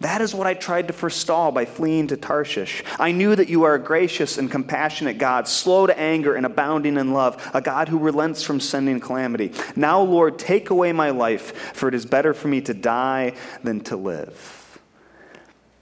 That 0.01 0.21
is 0.21 0.33
what 0.33 0.47
I 0.47 0.53
tried 0.53 0.87
to 0.87 0.93
forestall 0.93 1.51
by 1.51 1.65
fleeing 1.65 2.07
to 2.07 2.17
Tarshish. 2.17 2.83
I 2.97 3.11
knew 3.11 3.35
that 3.35 3.49
you 3.49 3.63
are 3.63 3.75
a 3.75 3.79
gracious 3.79 4.37
and 4.37 4.49
compassionate 4.49 5.17
God, 5.17 5.47
slow 5.47 5.87
to 5.87 5.99
anger 5.99 6.35
and 6.35 6.45
abounding 6.45 6.97
in 6.97 7.11
love, 7.11 7.49
a 7.53 7.59
God 7.59 7.89
who 7.89 7.97
relents 7.97 8.41
from 8.41 8.61
sending 8.61 9.01
calamity. 9.01 9.51
Now, 9.75 10.01
Lord, 10.01 10.39
take 10.39 10.69
away 10.69 10.93
my 10.93 11.09
life, 11.09 11.75
for 11.75 11.89
it 11.89 11.95
is 11.95 12.05
better 12.05 12.33
for 12.33 12.47
me 12.47 12.61
to 12.61 12.73
die 12.73 13.33
than 13.63 13.81
to 13.81 13.97
live. 13.97 14.79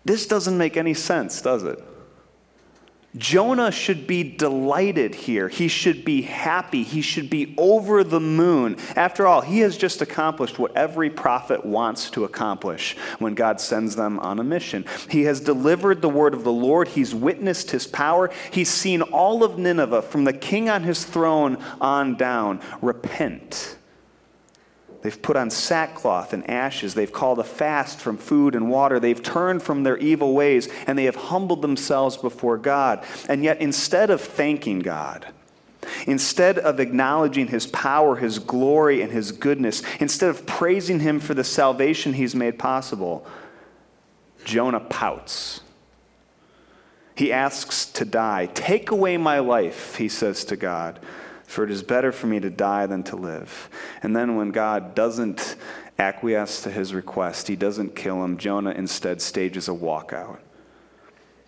This 0.03 0.25
doesn't 0.25 0.57
make 0.57 0.77
any 0.77 0.95
sense, 0.95 1.41
does 1.41 1.63
it? 1.63 1.83
Jonah 3.15 3.71
should 3.71 4.05
be 4.05 4.23
delighted 4.23 5.15
here. 5.15 5.47
He 5.47 5.67
should 5.67 6.03
be 6.03 6.21
happy. 6.23 6.83
He 6.83 7.01
should 7.01 7.29
be 7.29 7.55
over 7.57 8.03
the 8.03 8.19
moon. 8.19 8.77
After 8.95 9.25
all, 9.25 9.41
he 9.41 9.59
has 9.59 9.77
just 9.77 10.01
accomplished 10.01 10.59
what 10.59 10.75
every 10.75 11.09
prophet 11.09 11.65
wants 11.65 12.09
to 12.11 12.25
accomplish 12.25 12.97
when 13.19 13.33
God 13.33 13.61
sends 13.61 13.95
them 13.95 14.19
on 14.19 14.39
a 14.39 14.43
mission. 14.43 14.85
He 15.09 15.23
has 15.23 15.39
delivered 15.39 16.01
the 16.01 16.09
word 16.09 16.33
of 16.33 16.43
the 16.43 16.51
Lord. 16.51 16.89
He's 16.89 17.15
witnessed 17.15 17.71
his 17.71 17.87
power. 17.87 18.29
He's 18.51 18.69
seen 18.69 19.01
all 19.01 19.43
of 19.43 19.57
Nineveh, 19.57 20.01
from 20.01 20.25
the 20.25 20.33
king 20.33 20.69
on 20.69 20.83
his 20.83 21.05
throne 21.05 21.57
on 21.79 22.15
down, 22.15 22.61
repent 22.81 23.76
They've 25.01 25.21
put 25.21 25.35
on 25.35 25.49
sackcloth 25.49 26.33
and 26.33 26.49
ashes. 26.49 26.95
They've 26.95 27.11
called 27.11 27.39
a 27.39 27.43
fast 27.43 27.99
from 27.99 28.17
food 28.17 28.55
and 28.55 28.69
water. 28.69 28.99
They've 28.99 29.21
turned 29.21 29.61
from 29.61 29.83
their 29.83 29.97
evil 29.97 30.33
ways 30.33 30.69
and 30.87 30.97
they 30.97 31.05
have 31.05 31.15
humbled 31.15 31.61
themselves 31.61 32.17
before 32.17 32.57
God. 32.57 33.05
And 33.29 33.43
yet, 33.43 33.61
instead 33.61 34.09
of 34.09 34.21
thanking 34.21 34.79
God, 34.79 35.27
Instead 36.05 36.59
of 36.59 36.81
acknowledging 36.81 37.47
his 37.47 37.65
power, 37.67 38.17
his 38.17 38.39
glory, 38.39 39.01
and 39.01 39.11
his 39.11 39.31
goodness, 39.31 39.81
instead 39.99 40.29
of 40.29 40.45
praising 40.45 40.99
him 40.99 41.17
for 41.19 41.33
the 41.33 41.45
salvation 41.45 42.13
he's 42.13 42.35
made 42.35 42.59
possible, 42.59 43.25
Jonah 44.43 44.81
pouts. 44.81 45.61
He 47.15 47.31
asks 47.31 47.85
to 47.85 48.03
die. 48.03 48.47
Take 48.53 48.91
away 48.91 49.15
my 49.17 49.39
life, 49.39 49.95
he 49.95 50.09
says 50.09 50.43
to 50.45 50.57
God 50.57 50.99
for 51.47 51.63
it 51.63 51.71
is 51.71 51.81
better 51.81 52.11
for 52.11 52.27
me 52.27 52.39
to 52.41 52.49
die 52.49 52.85
than 52.85 53.01
to 53.03 53.15
live. 53.15 53.69
And 54.03 54.15
then 54.15 54.35
when 54.35 54.51
God 54.51 54.93
doesn't 54.93 55.55
acquiesce 55.97 56.61
to 56.61 56.69
his 56.69 56.93
request, 56.93 57.47
he 57.47 57.55
doesn't 57.55 57.95
kill 57.95 58.23
him, 58.23 58.37
Jonah 58.37 58.71
instead 58.71 59.21
stages 59.21 59.67
a 59.67 59.71
walkout. 59.71 60.39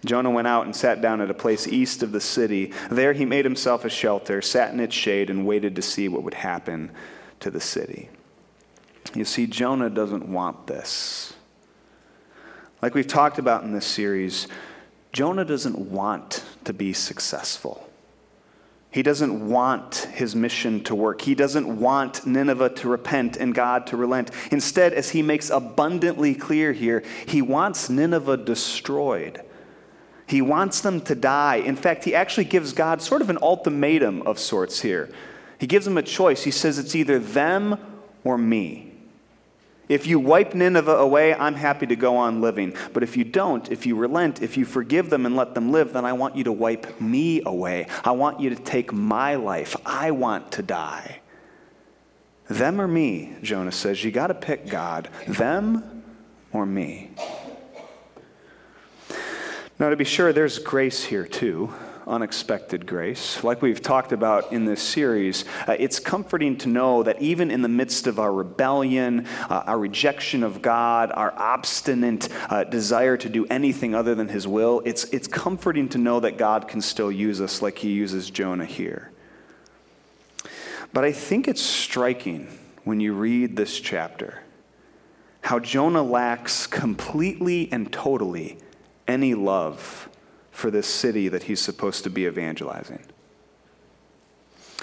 Jonah 0.06 0.32
went 0.32 0.48
out 0.48 0.66
and 0.66 0.74
sat 0.74 1.02
down 1.02 1.20
at 1.20 1.30
a 1.30 1.34
place 1.34 1.68
east 1.68 2.02
of 2.02 2.14
the 2.14 2.22
city. 2.22 2.72
There 2.90 3.12
he 3.12 3.26
made 3.26 3.44
himself 3.44 3.84
a 3.84 3.90
shelter, 3.90 4.42
sat 4.42 4.74
in 4.74 4.80
its 4.80 4.96
shade, 4.96 5.30
and 5.30 5.46
waited 5.46 5.76
to 5.76 5.82
see 5.82 6.08
what 6.08 6.24
would 6.24 6.34
happen 6.34 6.92
to 7.42 7.52
the 7.52 7.60
city. 7.60 8.10
You 9.14 9.26
see, 9.26 9.48
Jonah 9.48 9.90
doesn't 9.90 10.26
want 10.26 10.68
this. 10.68 11.34
Like 12.82 12.96
we've 12.96 13.06
talked 13.06 13.40
about 13.40 13.64
in 13.64 13.74
this 13.74 13.86
series, 13.86 14.48
Jonah 15.12 15.44
doesn't 15.44 15.78
want 15.78 16.46
to 16.64 16.74
be 16.74 16.94
successful. 16.94 17.89
He 18.92 19.04
doesn't 19.04 19.48
want 19.48 20.08
his 20.14 20.36
mission 20.36 20.84
to 20.86 20.96
work. 20.96 21.22
He 21.22 21.36
doesn't 21.36 21.80
want 21.80 22.26
Nineveh 22.26 22.70
to 22.70 22.90
repent 22.90 23.38
and 23.38 23.54
God 23.54 23.86
to 23.88 23.98
relent. 23.98 24.32
Instead, 24.52 24.94
as 24.94 25.12
he 25.12 25.22
makes 25.22 25.52
abundantly 25.52 26.34
clear 26.34 26.74
here, 26.74 27.04
he 27.28 27.42
wants 27.42 27.90
Nineveh 27.90 28.38
destroyed. 28.38 29.42
He 30.26 30.42
wants 30.42 30.82
them 30.82 31.02
to 31.02 31.14
die. 31.14 31.58
In 31.58 31.76
fact, 31.76 32.04
he 32.04 32.16
actually 32.16 32.46
gives 32.46 32.74
God 32.74 33.02
sort 33.02 33.22
of 33.22 33.30
an 33.30 33.38
ultimatum 33.42 34.24
of 34.24 34.40
sorts 34.40 34.82
here. 34.82 35.10
He 35.60 35.68
gives 35.68 35.86
them 35.86 35.98
a 35.98 36.04
choice. 36.04 36.44
He 36.44 36.52
says 36.52 36.80
it's 36.80 36.96
either 36.96 37.20
them 37.20 37.78
or 38.24 38.38
me. 38.38 38.89
If 39.90 40.06
you 40.06 40.20
wipe 40.20 40.54
Nineveh 40.54 40.98
away, 40.98 41.34
I'm 41.34 41.56
happy 41.56 41.88
to 41.88 41.96
go 41.96 42.16
on 42.16 42.42
living. 42.42 42.76
But 42.94 43.02
if 43.02 43.18
you 43.18 43.24
don't, 43.24 43.70
if 43.72 43.88
you 43.88 43.96
relent, 43.96 44.40
if 44.44 44.56
you 44.56 44.64
forgive 44.64 45.10
them 45.10 45.26
and 45.26 45.36
let 45.36 45.56
them 45.56 45.72
live, 45.72 45.94
then 45.94 46.06
I 46.06 46.14
want 46.14 46.36
you 46.36 46.44
to 46.44 46.52
wipe 46.52 47.02
me 47.02 47.42
away. 47.44 47.88
I 48.06 48.12
want 48.12 48.40
you 48.40 48.52
to 48.52 48.56
take 48.56 48.94
my 48.94 49.34
life. 49.34 49.76
I 49.88 50.12
want 50.12 50.52
to 50.54 50.62
die. 50.62 51.22
Them 52.48 52.80
or 52.80 52.88
me, 52.88 53.36
Jonah 53.42 53.72
says. 53.72 54.04
You 54.04 54.12
got 54.12 54.28
to 54.28 54.36
pick 54.36 54.68
God. 54.68 55.10
Them 55.28 56.04
or 56.54 56.68
me. 56.68 57.10
Now, 59.80 59.90
to 59.90 59.96
be 59.96 60.04
sure, 60.04 60.32
there's 60.34 60.60
grace 60.60 61.04
here 61.04 61.26
too 61.26 61.74
unexpected 62.10 62.86
grace. 62.86 63.44
Like 63.44 63.62
we've 63.62 63.82
talked 63.82 64.12
about 64.12 64.52
in 64.52 64.66
this 64.66 64.82
series, 64.82 65.46
uh, 65.68 65.76
it's 65.80 66.00
comforting 66.00 66.58
to 66.58 66.70
know 66.70 67.04
that 67.04 67.22
even 67.22 67.52
in 67.52 67.62
the 67.62 67.70
midst 67.70 68.08
of 68.08 68.20
our 68.20 68.34
rebellion, 68.34 69.28
uh, 69.50 69.64
our 69.68 69.80
rejection 69.80 70.44
of 70.44 70.62
God, 70.62 71.12
our 71.14 71.34
obstinate 71.38 72.28
uh, 72.50 72.64
desire 72.64 73.16
to 73.18 73.30
do 73.30 73.46
anything 73.46 73.96
other 73.96 74.16
than 74.16 74.28
His 74.28 74.48
will, 74.48 74.82
it's, 74.86 75.06
it's 75.06 75.28
comforting 75.28 75.88
to 75.90 75.98
know 75.98 76.20
that 76.20 76.38
God 76.38 76.68
can 76.68 76.82
still 76.82 77.12
use 77.12 77.40
us 77.40 77.62
like 77.62 77.78
He 77.78 77.92
uses 77.92 78.30
Jonah 78.30 78.66
here. 78.66 79.12
But 80.92 81.06
I 81.06 81.12
think 81.12 81.48
it's 81.48 81.62
striking 81.62 82.48
when 82.84 83.00
you 83.00 83.14
read 83.14 83.56
this 83.56 83.80
chapter 83.80 84.42
how 85.42 85.58
Jonah 85.58 86.04
lacks 86.04 86.68
completely 86.68 87.70
and 87.72 87.92
totally 87.92 88.58
any 89.08 89.34
love 89.34 90.10
for 90.60 90.70
this 90.70 90.88
city 90.88 91.30
that 91.30 91.44
he's 91.44 91.62
supposed 91.62 92.04
to 92.04 92.10
be 92.10 92.26
evangelizing. 92.26 93.00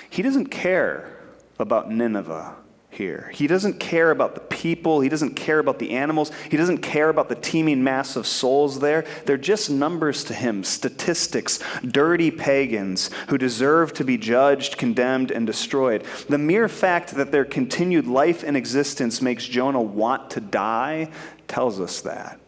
He 0.09 0.23
doesn't 0.23 0.47
care 0.47 1.19
about 1.59 1.91
Nineveh 1.91 2.57
here. 2.89 3.31
He 3.35 3.47
doesn't 3.47 3.79
care 3.79 4.11
about 4.11 4.35
the 4.35 4.41
people. 4.41 5.01
He 5.01 5.11
doesn't 5.11 5.35
care 5.35 5.59
about 5.59 5.79
the 5.79 5.91
animals. 5.91 6.33
He 6.51 6.57
doesn't 6.57 6.79
care 6.79 7.11
about 7.11 7.29
the 7.29 7.35
teeming 7.35 7.85
mass 7.85 8.17
of 8.17 8.27
souls 8.27 8.81
there. 8.81 9.05
They're 9.27 9.37
just 9.37 9.69
numbers 9.71 10.25
to 10.25 10.35
him, 10.35 10.65
statistics, 10.65 11.59
dirty 11.83 12.31
pagans 12.31 13.11
who 13.29 13.37
deserve 13.37 13.93
to 13.95 14.05
be 14.05 14.17
judged, 14.17 14.79
condemned, 14.79 15.31
and 15.31 15.47
destroyed. 15.47 16.05
The 16.29 16.39
mere 16.39 16.69
fact 16.69 17.15
that 17.17 17.33
their 17.33 17.45
continued 17.45 18.07
life 18.07 18.43
and 18.43 18.57
existence 18.57 19.21
makes 19.21 19.45
Jonah 19.47 19.83
want 19.83 20.31
to 20.31 20.41
die 20.41 21.11
tells 21.49 21.81
us 21.81 22.01
that. 22.01 22.41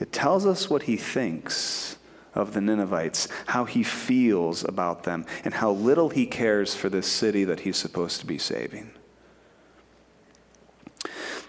It 0.00 0.12
tells 0.12 0.46
us 0.46 0.68
what 0.68 0.84
he 0.84 0.96
thinks 0.96 1.96
of 2.34 2.52
the 2.52 2.60
Ninevites, 2.60 3.28
how 3.46 3.64
he 3.64 3.82
feels 3.82 4.64
about 4.64 5.04
them, 5.04 5.24
and 5.44 5.54
how 5.54 5.70
little 5.70 6.08
he 6.08 6.26
cares 6.26 6.74
for 6.74 6.88
this 6.88 7.06
city 7.06 7.44
that 7.44 7.60
he's 7.60 7.76
supposed 7.76 8.20
to 8.20 8.26
be 8.26 8.38
saving. 8.38 8.90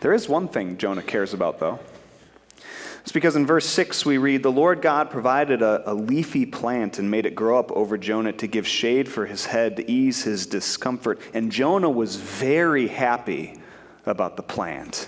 There 0.02 0.14
is 0.14 0.30
one 0.30 0.48
thing 0.48 0.78
Jonah 0.78 1.02
cares 1.02 1.34
about, 1.34 1.60
though. 1.60 1.80
It's 3.02 3.12
because 3.12 3.36
in 3.36 3.46
verse 3.46 3.68
6 3.68 4.04
we 4.06 4.18
read, 4.18 4.42
The 4.42 4.52
Lord 4.52 4.82
God 4.82 5.12
provided 5.12 5.62
a, 5.62 5.92
a, 5.92 5.94
leafy 5.94 6.46
plant 6.46 6.98
and 6.98 7.10
made 7.10 7.28
it 7.28 7.36
grow 7.36 7.60
up 7.60 7.72
over 7.72 8.00
Jonah 8.00 8.34
to 8.34 8.48
give 8.48 8.68
shade 8.68 9.08
for 9.08 9.28
his 9.28 9.46
head, 9.46 9.78
to 9.78 9.90
ease 9.90 10.24
his 10.24 10.48
discomfort. 10.48 11.20
And 11.34 11.52
Jonah 11.52 11.90
was 11.90 12.16
very 12.16 12.88
happy 12.88 13.60
about 14.08 14.38
the 14.38 14.44
plant. 14.44 15.08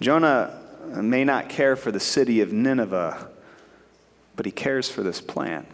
Jonah 0.00 0.63
may 0.86 1.24
not 1.24 1.48
care 1.48 1.76
for 1.76 1.90
the 1.90 2.00
city 2.00 2.40
of 2.40 2.52
Nineveh, 2.52 3.28
but 4.36 4.46
he 4.46 4.52
cares 4.52 4.88
for 4.88 5.02
this 5.02 5.20
plant. 5.20 5.66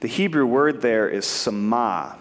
The 0.00 0.08
Hebrew 0.08 0.46
word 0.46 0.82
there 0.82 1.08
is 1.08 1.24
samah. 1.24 2.16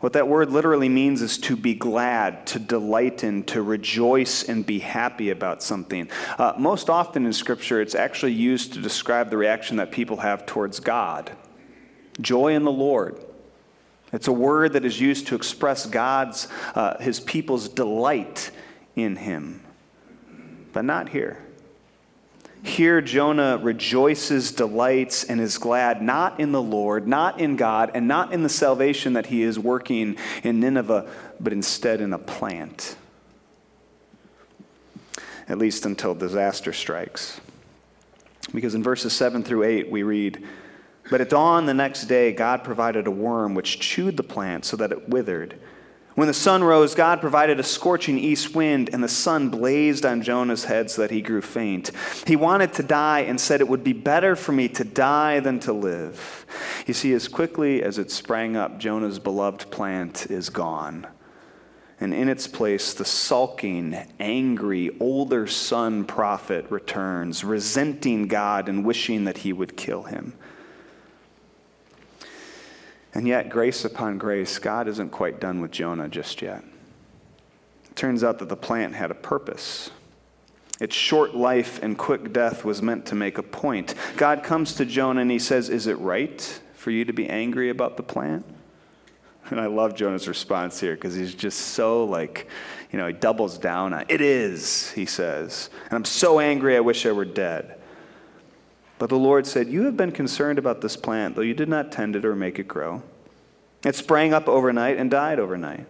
What 0.00 0.12
that 0.14 0.28
word 0.28 0.50
literally 0.50 0.88
means 0.88 1.22
is 1.22 1.38
to 1.38 1.56
be 1.56 1.74
glad, 1.74 2.46
to 2.48 2.58
delight 2.58 3.24
in, 3.24 3.44
to 3.44 3.62
rejoice 3.62 4.42
and 4.42 4.66
be 4.66 4.80
happy 4.80 5.30
about 5.30 5.62
something. 5.62 6.10
Uh, 6.38 6.52
most 6.58 6.90
often 6.90 7.24
in 7.24 7.32
Scripture, 7.32 7.80
it's 7.80 7.94
actually 7.94 8.32
used 8.32 8.74
to 8.74 8.80
describe 8.80 9.30
the 9.30 9.36
reaction 9.36 9.76
that 9.76 9.90
people 9.90 10.18
have 10.18 10.44
towards 10.44 10.80
God 10.80 11.32
joy 12.20 12.54
in 12.54 12.64
the 12.64 12.72
Lord. 12.72 13.18
It's 14.12 14.28
a 14.28 14.32
word 14.32 14.74
that 14.74 14.84
is 14.84 15.00
used 15.00 15.28
to 15.28 15.34
express 15.34 15.86
God's, 15.86 16.48
uh, 16.74 16.98
his 16.98 17.20
people's 17.20 17.68
delight 17.68 18.50
in 18.94 19.16
him. 19.16 19.61
But 20.72 20.84
not 20.84 21.10
here. 21.10 21.38
Here, 22.64 23.00
Jonah 23.00 23.58
rejoices, 23.60 24.52
delights, 24.52 25.24
and 25.24 25.40
is 25.40 25.58
glad 25.58 26.00
not 26.00 26.38
in 26.38 26.52
the 26.52 26.62
Lord, 26.62 27.08
not 27.08 27.40
in 27.40 27.56
God, 27.56 27.90
and 27.94 28.06
not 28.06 28.32
in 28.32 28.44
the 28.44 28.48
salvation 28.48 29.14
that 29.14 29.26
he 29.26 29.42
is 29.42 29.58
working 29.58 30.16
in 30.44 30.60
Nineveh, 30.60 31.10
but 31.40 31.52
instead 31.52 32.00
in 32.00 32.12
a 32.12 32.18
plant. 32.18 32.96
At 35.48 35.58
least 35.58 35.84
until 35.86 36.14
disaster 36.14 36.72
strikes. 36.72 37.40
Because 38.54 38.76
in 38.76 38.82
verses 38.82 39.12
7 39.12 39.42
through 39.42 39.64
8, 39.64 39.90
we 39.90 40.04
read, 40.04 40.46
But 41.10 41.20
at 41.20 41.30
dawn 41.30 41.66
the 41.66 41.74
next 41.74 42.04
day, 42.04 42.32
God 42.32 42.62
provided 42.62 43.08
a 43.08 43.10
worm 43.10 43.56
which 43.56 43.80
chewed 43.80 44.16
the 44.16 44.22
plant 44.22 44.64
so 44.64 44.76
that 44.76 44.92
it 44.92 45.08
withered. 45.08 45.58
When 46.14 46.28
the 46.28 46.34
sun 46.34 46.62
rose, 46.62 46.94
God 46.94 47.20
provided 47.22 47.58
a 47.58 47.62
scorching 47.62 48.18
east 48.18 48.54
wind, 48.54 48.90
and 48.92 49.02
the 49.02 49.08
sun 49.08 49.48
blazed 49.48 50.04
on 50.04 50.22
Jonah's 50.22 50.64
head 50.64 50.90
so 50.90 51.00
that 51.02 51.10
he 51.10 51.22
grew 51.22 51.40
faint. 51.40 51.90
He 52.26 52.36
wanted 52.36 52.74
to 52.74 52.82
die 52.82 53.20
and 53.20 53.40
said, 53.40 53.60
It 53.60 53.68
would 53.68 53.82
be 53.82 53.94
better 53.94 54.36
for 54.36 54.52
me 54.52 54.68
to 54.68 54.84
die 54.84 55.40
than 55.40 55.58
to 55.60 55.72
live. 55.72 56.44
You 56.86 56.92
see, 56.92 57.14
as 57.14 57.28
quickly 57.28 57.82
as 57.82 57.98
it 57.98 58.10
sprang 58.10 58.56
up, 58.56 58.78
Jonah's 58.78 59.18
beloved 59.18 59.70
plant 59.70 60.30
is 60.30 60.50
gone. 60.50 61.06
And 61.98 62.12
in 62.12 62.28
its 62.28 62.48
place, 62.48 62.92
the 62.92 63.04
sulking, 63.04 63.94
angry, 64.18 64.90
older 64.98 65.46
son 65.46 66.04
prophet 66.04 66.66
returns, 66.68 67.44
resenting 67.44 68.26
God 68.26 68.68
and 68.68 68.84
wishing 68.84 69.24
that 69.24 69.38
he 69.38 69.52
would 69.52 69.76
kill 69.76 70.02
him. 70.02 70.34
And 73.14 73.28
yet, 73.28 73.50
grace 73.50 73.84
upon 73.84 74.18
grace, 74.18 74.58
God 74.58 74.88
isn't 74.88 75.10
quite 75.10 75.38
done 75.40 75.60
with 75.60 75.70
Jonah 75.70 76.08
just 76.08 76.40
yet. 76.40 76.64
It 77.84 77.96
turns 77.96 78.24
out 78.24 78.38
that 78.38 78.48
the 78.48 78.56
plant 78.56 78.94
had 78.94 79.10
a 79.10 79.14
purpose. 79.14 79.90
Its 80.80 80.96
short 80.96 81.34
life 81.34 81.82
and 81.82 81.96
quick 81.98 82.32
death 82.32 82.64
was 82.64 82.80
meant 82.80 83.06
to 83.06 83.14
make 83.14 83.38
a 83.38 83.42
point. 83.42 83.94
God 84.16 84.42
comes 84.42 84.74
to 84.76 84.86
Jonah 84.86 85.20
and 85.20 85.30
he 85.30 85.38
says, 85.38 85.68
Is 85.68 85.86
it 85.86 85.98
right 85.98 86.60
for 86.74 86.90
you 86.90 87.04
to 87.04 87.12
be 87.12 87.28
angry 87.28 87.68
about 87.68 87.96
the 87.96 88.02
plant? 88.02 88.46
And 89.50 89.60
I 89.60 89.66
love 89.66 89.94
Jonah's 89.94 90.26
response 90.26 90.80
here 90.80 90.94
because 90.94 91.14
he's 91.14 91.34
just 91.34 91.58
so 91.58 92.04
like, 92.04 92.48
you 92.90 92.98
know, 92.98 93.06
he 93.06 93.12
doubles 93.12 93.58
down 93.58 93.92
on 93.92 94.06
it 94.08 94.20
is, 94.20 94.90
he 94.92 95.04
says. 95.04 95.68
And 95.84 95.92
I'm 95.92 96.04
so 96.04 96.40
angry 96.40 96.76
I 96.76 96.80
wish 96.80 97.04
I 97.04 97.12
were 97.12 97.26
dead. 97.26 97.78
But 99.02 99.08
the 99.08 99.18
Lord 99.18 99.48
said, 99.48 99.66
You 99.66 99.82
have 99.86 99.96
been 99.96 100.12
concerned 100.12 100.60
about 100.60 100.80
this 100.80 100.96
plant, 100.96 101.34
though 101.34 101.42
you 101.42 101.54
did 101.54 101.68
not 101.68 101.90
tend 101.90 102.14
it 102.14 102.24
or 102.24 102.36
make 102.36 102.60
it 102.60 102.68
grow. 102.68 103.02
It 103.84 103.96
sprang 103.96 104.32
up 104.32 104.46
overnight 104.46 104.96
and 104.96 105.10
died 105.10 105.40
overnight. 105.40 105.86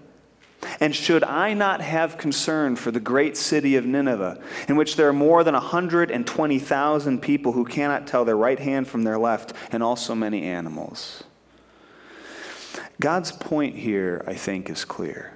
And 0.81 0.97
should 0.97 1.23
I 1.23 1.53
not 1.53 1.83
have 1.83 2.17
concern 2.17 2.75
for 2.75 2.91
the 2.91 3.01
great 3.01 3.37
city 3.37 3.77
of 3.77 3.85
Nineveh, 3.85 4.41
in 4.67 4.77
which 4.77 4.97
there 4.97 5.11
are 5.11 5.13
more 5.13 5.45
than 5.45 5.53
120,000 5.53 7.21
people 7.21 7.53
who 7.53 7.67
cannot 7.67 8.07
tell 8.07 8.25
their 8.25 8.35
right 8.35 8.59
hand 8.59 8.89
from 8.89 9.05
their 9.05 9.19
left, 9.19 9.53
and 9.71 9.83
also 9.83 10.15
many 10.15 10.45
animals? 10.45 11.23
God's 12.99 13.31
point 13.31 13.77
here, 13.77 14.25
I 14.27 14.33
think, 14.33 14.71
is 14.71 14.87
clear. 14.87 15.35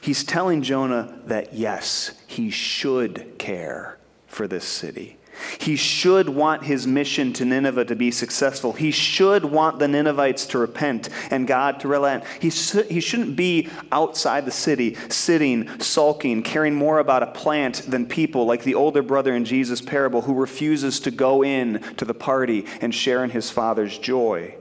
He's 0.00 0.22
telling 0.22 0.62
Jonah 0.62 1.18
that 1.26 1.54
yes, 1.54 2.12
he 2.28 2.48
should 2.48 3.40
care 3.40 3.98
for 4.34 4.46
this 4.48 4.64
city. 4.64 5.16
He 5.58 5.76
should 5.76 6.28
want 6.28 6.64
his 6.64 6.86
mission 6.86 7.32
to 7.34 7.44
Nineveh 7.44 7.86
to 7.86 7.96
be 7.96 8.10
successful. 8.10 8.72
He 8.72 8.90
should 8.90 9.44
want 9.44 9.78
the 9.78 9.88
Ninevites 9.88 10.46
to 10.46 10.58
repent 10.58 11.08
and 11.30 11.46
God 11.46 11.80
to 11.80 11.88
relent. 11.88 12.24
He, 12.40 12.50
he 12.50 13.00
shouldn't 13.00 13.36
be 13.36 13.68
outside 13.90 14.44
the 14.44 14.52
city, 14.52 14.96
sitting, 15.08 15.80
sulking, 15.80 16.42
caring 16.42 16.74
more 16.74 16.98
about 17.00 17.22
a 17.22 17.28
plant 17.28 17.82
than 17.88 18.06
people, 18.06 18.46
like 18.46 18.62
the 18.62 18.76
older 18.76 19.02
brother 19.02 19.34
in 19.34 19.44
Jesus' 19.44 19.80
parable 19.80 20.22
who 20.22 20.34
refuses 20.34 21.00
to 21.00 21.10
go 21.10 21.42
in 21.42 21.80
to 21.96 22.04
the 22.04 22.14
party 22.14 22.66
and 22.80 22.94
share 22.94 23.24
in 23.24 23.30
his 23.30 23.50
father's 23.50 23.98
joy. 23.98 24.54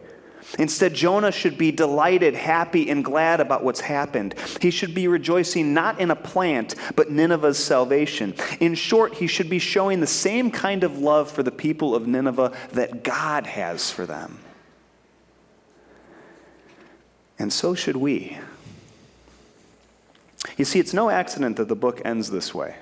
Instead, 0.60 0.94
Jonah 0.94 1.32
should 1.32 1.58
be 1.58 1.72
delighted, 1.72 2.36
happy, 2.36 2.90
and 2.90 3.04
glad 3.04 3.40
about 3.40 3.64
what's 3.64 3.82
happened. 3.82 4.36
He 4.62 4.72
should 4.72 4.94
be 4.94 5.08
rejoicing 5.08 5.74
not 5.74 6.00
in 6.00 6.12
a 6.12 6.16
plant, 6.16 6.76
but 6.96 7.12
Nineveh's 7.12 7.58
salvation. 7.58 8.36
In 8.60 8.76
short, 8.76 9.16
he 9.16 9.28
should 9.28 9.50
be 9.50 9.60
showing 9.60 10.00
the 10.00 10.08
same 10.08 10.52
kind 10.52 10.84
of 10.84 11.00
love 11.00 11.32
for 11.32 11.44
the 11.44 11.52
people 11.52 11.96
of 11.96 12.08
Nineveh 12.08 12.56
that 12.74 13.04
God 13.04 13.48
has 13.48 13.90
for 13.90 14.06
them. 14.06 14.40
And 17.40 17.52
so 17.52 17.74
should 17.74 17.98
we. 17.98 18.38
You 20.58 20.66
see, 20.66 20.80
it's 20.80 20.94
no 20.94 21.10
accident 21.10 21.58
that 21.58 21.68
the 21.68 21.76
book 21.76 22.02
ends 22.06 22.30
this 22.30 22.54
way. 22.54 22.76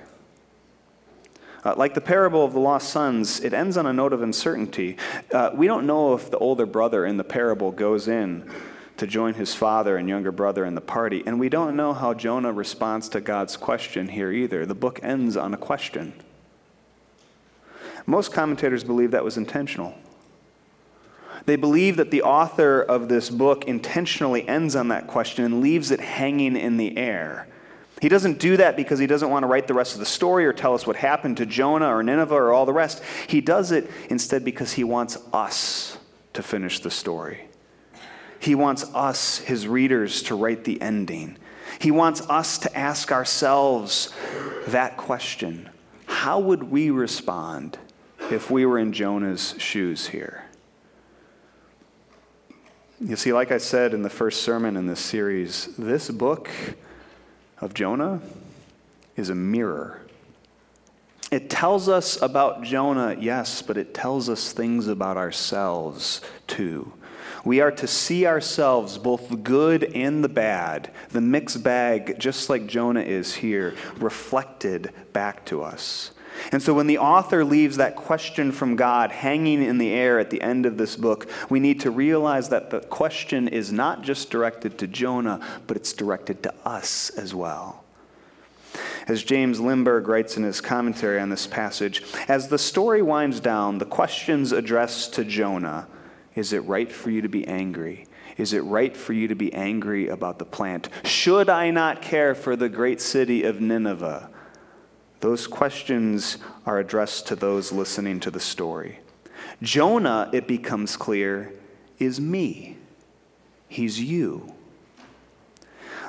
Uh, 1.64 1.74
like 1.76 1.94
the 1.94 2.00
parable 2.00 2.44
of 2.44 2.52
the 2.52 2.58
lost 2.58 2.90
sons, 2.90 3.40
it 3.40 3.54
ends 3.54 3.76
on 3.76 3.86
a 3.86 3.92
note 3.92 4.12
of 4.12 4.22
uncertainty. 4.22 4.96
Uh, 5.32 5.50
we 5.54 5.66
don't 5.66 5.86
know 5.86 6.14
if 6.14 6.30
the 6.30 6.38
older 6.38 6.66
brother 6.66 7.06
in 7.06 7.16
the 7.16 7.24
parable 7.24 7.70
goes 7.70 8.08
in 8.08 8.50
to 8.96 9.06
join 9.06 9.34
his 9.34 9.54
father 9.54 9.96
and 9.96 10.08
younger 10.08 10.32
brother 10.32 10.64
in 10.64 10.74
the 10.74 10.80
party, 10.80 11.22
and 11.24 11.38
we 11.38 11.48
don't 11.48 11.76
know 11.76 11.92
how 11.92 12.12
Jonah 12.12 12.52
responds 12.52 13.08
to 13.10 13.20
God's 13.20 13.56
question 13.56 14.08
here 14.08 14.32
either. 14.32 14.66
The 14.66 14.74
book 14.74 15.00
ends 15.02 15.36
on 15.36 15.54
a 15.54 15.56
question. 15.56 16.12
Most 18.06 18.32
commentators 18.32 18.82
believe 18.82 19.12
that 19.12 19.24
was 19.24 19.36
intentional. 19.36 19.94
They 21.46 21.56
believe 21.56 21.96
that 21.96 22.10
the 22.10 22.22
author 22.22 22.80
of 22.82 23.08
this 23.08 23.30
book 23.30 23.64
intentionally 23.64 24.46
ends 24.48 24.76
on 24.76 24.88
that 24.88 25.06
question 25.06 25.44
and 25.44 25.60
leaves 25.60 25.90
it 25.90 26.00
hanging 26.00 26.56
in 26.56 26.76
the 26.76 26.96
air. 26.96 27.48
He 28.02 28.08
doesn't 28.08 28.40
do 28.40 28.56
that 28.56 28.74
because 28.74 28.98
he 28.98 29.06
doesn't 29.06 29.30
want 29.30 29.44
to 29.44 29.46
write 29.46 29.68
the 29.68 29.74
rest 29.74 29.94
of 29.94 30.00
the 30.00 30.06
story 30.06 30.44
or 30.44 30.52
tell 30.52 30.74
us 30.74 30.88
what 30.88 30.96
happened 30.96 31.36
to 31.36 31.46
Jonah 31.46 31.86
or 31.86 32.02
Nineveh 32.02 32.34
or 32.34 32.52
all 32.52 32.66
the 32.66 32.72
rest. 32.72 33.00
He 33.28 33.40
does 33.40 33.70
it 33.70 33.88
instead 34.10 34.44
because 34.44 34.72
he 34.72 34.82
wants 34.82 35.18
us 35.32 35.98
to 36.32 36.42
finish 36.42 36.80
the 36.80 36.90
story. 36.90 37.46
He 38.40 38.56
wants 38.56 38.82
us, 38.92 39.38
his 39.38 39.68
readers, 39.68 40.24
to 40.24 40.34
write 40.34 40.64
the 40.64 40.82
ending. 40.82 41.38
He 41.78 41.92
wants 41.92 42.22
us 42.22 42.58
to 42.58 42.76
ask 42.76 43.12
ourselves 43.12 44.12
that 44.66 44.96
question 44.96 45.70
How 46.06 46.40
would 46.40 46.64
we 46.64 46.90
respond 46.90 47.78
if 48.32 48.50
we 48.50 48.66
were 48.66 48.80
in 48.80 48.92
Jonah's 48.92 49.54
shoes 49.58 50.08
here? 50.08 50.42
You 52.98 53.14
see, 53.14 53.32
like 53.32 53.52
I 53.52 53.58
said 53.58 53.94
in 53.94 54.02
the 54.02 54.10
first 54.10 54.42
sermon 54.42 54.76
in 54.76 54.88
this 54.88 54.98
series, 54.98 55.68
this 55.78 56.10
book 56.10 56.50
of 57.62 57.72
Jonah 57.72 58.20
is 59.16 59.30
a 59.30 59.34
mirror. 59.34 60.02
It 61.30 61.48
tells 61.48 61.88
us 61.88 62.20
about 62.20 62.62
Jonah, 62.62 63.16
yes, 63.18 63.62
but 63.62 63.78
it 63.78 63.94
tells 63.94 64.28
us 64.28 64.52
things 64.52 64.88
about 64.88 65.16
ourselves 65.16 66.20
too. 66.46 66.92
We 67.44 67.60
are 67.60 67.70
to 67.70 67.86
see 67.86 68.26
ourselves, 68.26 68.98
both 68.98 69.28
the 69.28 69.36
good 69.36 69.84
and 69.84 70.22
the 70.22 70.28
bad, 70.28 70.90
the 71.10 71.20
mixed 71.20 71.62
bag, 71.62 72.18
just 72.18 72.50
like 72.50 72.66
Jonah 72.66 73.00
is 73.00 73.34
here, 73.34 73.74
reflected 73.96 74.92
back 75.12 75.46
to 75.46 75.62
us. 75.62 76.10
And 76.50 76.62
so 76.62 76.74
when 76.74 76.86
the 76.86 76.98
author 76.98 77.44
leaves 77.44 77.76
that 77.76 77.96
question 77.96 78.52
from 78.52 78.76
God 78.76 79.10
hanging 79.10 79.62
in 79.62 79.78
the 79.78 79.92
air 79.92 80.18
at 80.18 80.30
the 80.30 80.42
end 80.42 80.66
of 80.66 80.78
this 80.78 80.96
book, 80.96 81.28
we 81.50 81.60
need 81.60 81.80
to 81.80 81.90
realize 81.90 82.48
that 82.48 82.70
the 82.70 82.80
question 82.80 83.48
is 83.48 83.72
not 83.72 84.02
just 84.02 84.30
directed 84.30 84.78
to 84.78 84.86
Jonah, 84.86 85.40
but 85.66 85.76
it's 85.76 85.92
directed 85.92 86.42
to 86.42 86.54
us 86.64 87.10
as 87.10 87.34
well. 87.34 87.84
As 89.08 89.22
James 89.22 89.60
Limburg 89.60 90.08
writes 90.08 90.36
in 90.36 90.44
his 90.44 90.60
commentary 90.60 91.20
on 91.20 91.28
this 91.28 91.46
passage, 91.46 92.02
as 92.28 92.48
the 92.48 92.58
story 92.58 93.02
winds 93.02 93.40
down, 93.40 93.78
the 93.78 93.84
questions 93.84 94.52
addressed 94.52 95.14
to 95.14 95.24
Jonah 95.24 95.88
is 96.34 96.54
it 96.54 96.60
right 96.60 96.90
for 96.90 97.10
you 97.10 97.20
to 97.20 97.28
be 97.28 97.46
angry? 97.46 98.06
Is 98.38 98.54
it 98.54 98.60
right 98.60 98.96
for 98.96 99.12
you 99.12 99.28
to 99.28 99.34
be 99.34 99.52
angry 99.52 100.08
about 100.08 100.38
the 100.38 100.46
plant? 100.46 100.88
Should 101.04 101.50
I 101.50 101.70
not 101.70 102.00
care 102.00 102.34
for 102.34 102.56
the 102.56 102.70
great 102.70 103.00
city 103.00 103.42
of 103.44 103.60
Nineveh? 103.60 104.30
Those 105.22 105.46
questions 105.46 106.38
are 106.66 106.80
addressed 106.80 107.28
to 107.28 107.36
those 107.36 107.70
listening 107.70 108.18
to 108.20 108.30
the 108.30 108.40
story. 108.40 108.98
Jonah, 109.62 110.28
it 110.32 110.48
becomes 110.48 110.96
clear, 110.96 111.52
is 112.00 112.20
me. 112.20 112.76
He's 113.68 114.00
you. 114.00 114.52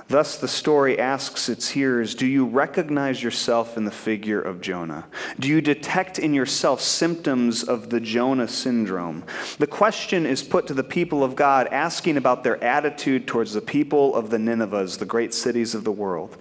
Thus, 0.08 0.38
the 0.38 0.48
story 0.48 0.98
asks 0.98 1.48
its 1.48 1.70
hearers 1.70 2.16
Do 2.16 2.26
you 2.26 2.48
recognize 2.48 3.22
yourself 3.22 3.78
in 3.78 3.86
the 3.86 3.92
figure 3.92 4.42
of 4.42 4.62
Jonah? 4.62 5.06
Do 5.40 5.48
you 5.48 5.62
detect 5.62 6.18
in 6.18 6.34
yourself 6.34 6.82
symptoms 6.82 7.64
of 7.64 7.92
the 7.92 8.00
Jonah 8.00 8.48
syndrome? 8.48 9.26
The 9.60 9.68
question 9.68 10.26
is 10.26 10.42
put 10.42 10.66
to 10.68 10.74
the 10.74 10.84
people 10.84 11.24
of 11.24 11.36
God, 11.36 11.68
asking 11.68 12.18
about 12.18 12.44
their 12.44 12.62
attitude 12.64 13.28
towards 13.28 13.54
the 13.54 13.62
people 13.62 14.16
of 14.16 14.32
the 14.32 14.38
Ninevehs, 14.38 14.98
the 14.98 15.06
great 15.06 15.36
cities 15.36 15.76
of 15.76 15.84
the 15.84 15.92
world. 15.92 16.36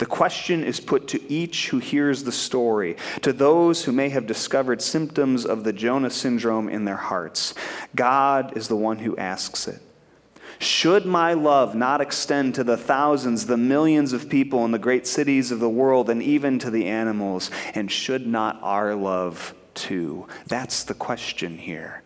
The 0.00 0.06
question 0.06 0.64
is 0.64 0.80
put 0.80 1.08
to 1.08 1.30
each 1.30 1.68
who 1.68 1.78
hears 1.78 2.24
the 2.24 2.32
story, 2.32 2.96
to 3.20 3.34
those 3.34 3.84
who 3.84 3.92
may 3.92 4.08
have 4.08 4.26
discovered 4.26 4.80
symptoms 4.80 5.44
of 5.44 5.62
the 5.62 5.74
Jonah 5.74 6.08
syndrome 6.08 6.70
in 6.70 6.86
their 6.86 6.96
hearts. 6.96 7.52
God 7.94 8.56
is 8.56 8.66
the 8.66 8.76
one 8.76 9.00
who 9.00 9.14
asks 9.18 9.68
it. 9.68 9.82
Should 10.58 11.04
my 11.04 11.34
love 11.34 11.74
not 11.74 12.00
extend 12.00 12.54
to 12.54 12.64
the 12.64 12.78
thousands, 12.78 13.44
the 13.44 13.58
millions 13.58 14.14
of 14.14 14.30
people 14.30 14.64
in 14.64 14.70
the 14.70 14.78
great 14.78 15.06
cities 15.06 15.50
of 15.50 15.60
the 15.60 15.68
world, 15.68 16.08
and 16.08 16.22
even 16.22 16.58
to 16.60 16.70
the 16.70 16.86
animals? 16.86 17.50
And 17.74 17.92
should 17.92 18.26
not 18.26 18.58
our 18.62 18.94
love 18.94 19.54
too? 19.74 20.26
That's 20.46 20.82
the 20.82 20.94
question 20.94 21.58
here. 21.58 22.02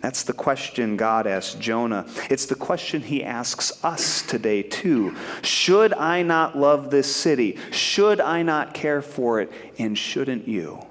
That's 0.00 0.22
the 0.22 0.32
question 0.32 0.96
God 0.96 1.26
asked 1.26 1.60
Jonah. 1.60 2.06
It's 2.30 2.46
the 2.46 2.54
question 2.54 3.02
he 3.02 3.22
asks 3.22 3.84
us 3.84 4.22
today, 4.22 4.62
too. 4.62 5.14
Should 5.42 5.92
I 5.92 6.22
not 6.22 6.56
love 6.56 6.90
this 6.90 7.14
city? 7.14 7.58
Should 7.70 8.20
I 8.20 8.42
not 8.42 8.72
care 8.72 9.02
for 9.02 9.40
it? 9.40 9.52
And 9.78 9.96
shouldn't 9.98 10.48
you? 10.48 10.86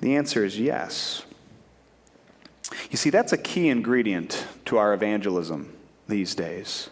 The 0.00 0.16
answer 0.16 0.44
is 0.44 0.60
yes. 0.60 1.24
You 2.90 2.98
see, 2.98 3.08
that's 3.08 3.32
a 3.32 3.38
key 3.38 3.68
ingredient 3.68 4.46
to 4.66 4.76
our 4.76 4.92
evangelism 4.92 5.74
these 6.08 6.34
days. 6.34 6.90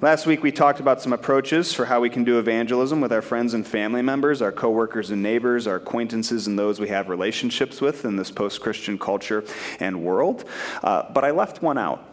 Last 0.00 0.26
week, 0.26 0.42
we 0.42 0.52
talked 0.52 0.80
about 0.80 1.00
some 1.00 1.12
approaches 1.12 1.72
for 1.72 1.84
how 1.84 2.00
we 2.00 2.10
can 2.10 2.24
do 2.24 2.38
evangelism 2.38 3.00
with 3.00 3.12
our 3.12 3.22
friends 3.22 3.54
and 3.54 3.66
family 3.66 4.02
members, 4.02 4.42
our 4.42 4.52
coworkers 4.52 5.10
and 5.10 5.22
neighbors, 5.22 5.66
our 5.66 5.76
acquaintances, 5.76 6.46
and 6.46 6.58
those 6.58 6.80
we 6.80 6.88
have 6.88 7.08
relationships 7.08 7.80
with 7.80 8.04
in 8.04 8.16
this 8.16 8.30
post 8.30 8.60
Christian 8.60 8.98
culture 8.98 9.44
and 9.80 10.02
world. 10.02 10.44
Uh, 10.82 11.10
but 11.12 11.24
I 11.24 11.30
left 11.30 11.62
one 11.62 11.78
out. 11.78 12.08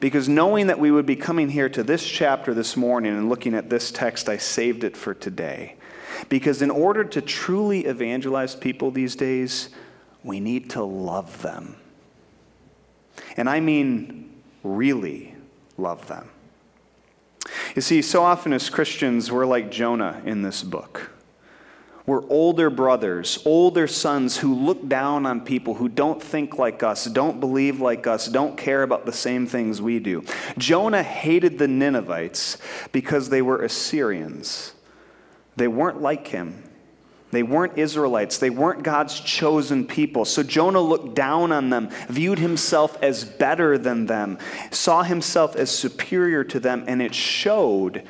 Because 0.00 0.28
knowing 0.28 0.68
that 0.68 0.78
we 0.78 0.90
would 0.90 1.06
be 1.06 1.16
coming 1.16 1.48
here 1.48 1.68
to 1.68 1.82
this 1.82 2.06
chapter 2.06 2.54
this 2.54 2.76
morning 2.76 3.16
and 3.16 3.28
looking 3.28 3.54
at 3.54 3.70
this 3.70 3.90
text, 3.90 4.28
I 4.28 4.38
saved 4.38 4.84
it 4.84 4.96
for 4.96 5.14
today. 5.14 5.76
Because 6.28 6.62
in 6.62 6.70
order 6.70 7.04
to 7.04 7.20
truly 7.20 7.86
evangelize 7.86 8.54
people 8.54 8.90
these 8.90 9.14
days, 9.14 9.68
we 10.24 10.40
need 10.40 10.70
to 10.70 10.82
love 10.82 11.42
them. 11.42 11.76
And 13.36 13.48
I 13.48 13.60
mean 13.60 14.30
really 14.62 15.34
love 15.76 16.06
them. 16.08 16.28
You 17.74 17.80
see, 17.80 18.02
so 18.02 18.22
often 18.22 18.52
as 18.52 18.68
Christians, 18.68 19.32
we're 19.32 19.46
like 19.46 19.70
Jonah 19.70 20.20
in 20.26 20.42
this 20.42 20.62
book. 20.62 21.10
We're 22.04 22.28
older 22.28 22.68
brothers, 22.68 23.38
older 23.44 23.86
sons 23.86 24.38
who 24.38 24.54
look 24.54 24.88
down 24.88 25.24
on 25.24 25.40
people 25.40 25.74
who 25.74 25.88
don't 25.88 26.20
think 26.20 26.58
like 26.58 26.82
us, 26.82 27.04
don't 27.04 27.38
believe 27.38 27.80
like 27.80 28.06
us, 28.06 28.26
don't 28.26 28.58
care 28.58 28.82
about 28.82 29.06
the 29.06 29.12
same 29.12 29.46
things 29.46 29.80
we 29.80 30.00
do. 30.00 30.24
Jonah 30.58 31.02
hated 31.02 31.58
the 31.58 31.68
Ninevites 31.68 32.58
because 32.90 33.28
they 33.28 33.40
were 33.40 33.62
Assyrians. 33.62 34.74
They 35.56 35.68
weren't 35.68 36.02
like 36.02 36.26
him. 36.26 36.64
They 37.32 37.42
weren't 37.42 37.78
Israelites. 37.78 38.36
They 38.36 38.50
weren't 38.50 38.82
God's 38.82 39.18
chosen 39.18 39.86
people. 39.86 40.26
So 40.26 40.42
Jonah 40.42 40.82
looked 40.82 41.14
down 41.14 41.50
on 41.50 41.70
them, 41.70 41.88
viewed 42.08 42.38
himself 42.38 43.02
as 43.02 43.24
better 43.24 43.78
than 43.78 44.04
them, 44.04 44.38
saw 44.70 45.02
himself 45.02 45.56
as 45.56 45.70
superior 45.70 46.44
to 46.44 46.60
them, 46.60 46.84
and 46.86 47.00
it 47.00 47.14
showed 47.14 48.06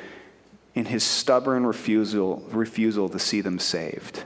in 0.75 0.85
his 0.85 1.05
stubborn 1.05 1.65
refusal, 1.65 2.43
refusal 2.51 3.07
to 3.07 3.17
see 3.17 3.39
them 3.39 3.59
saved. 3.59 4.25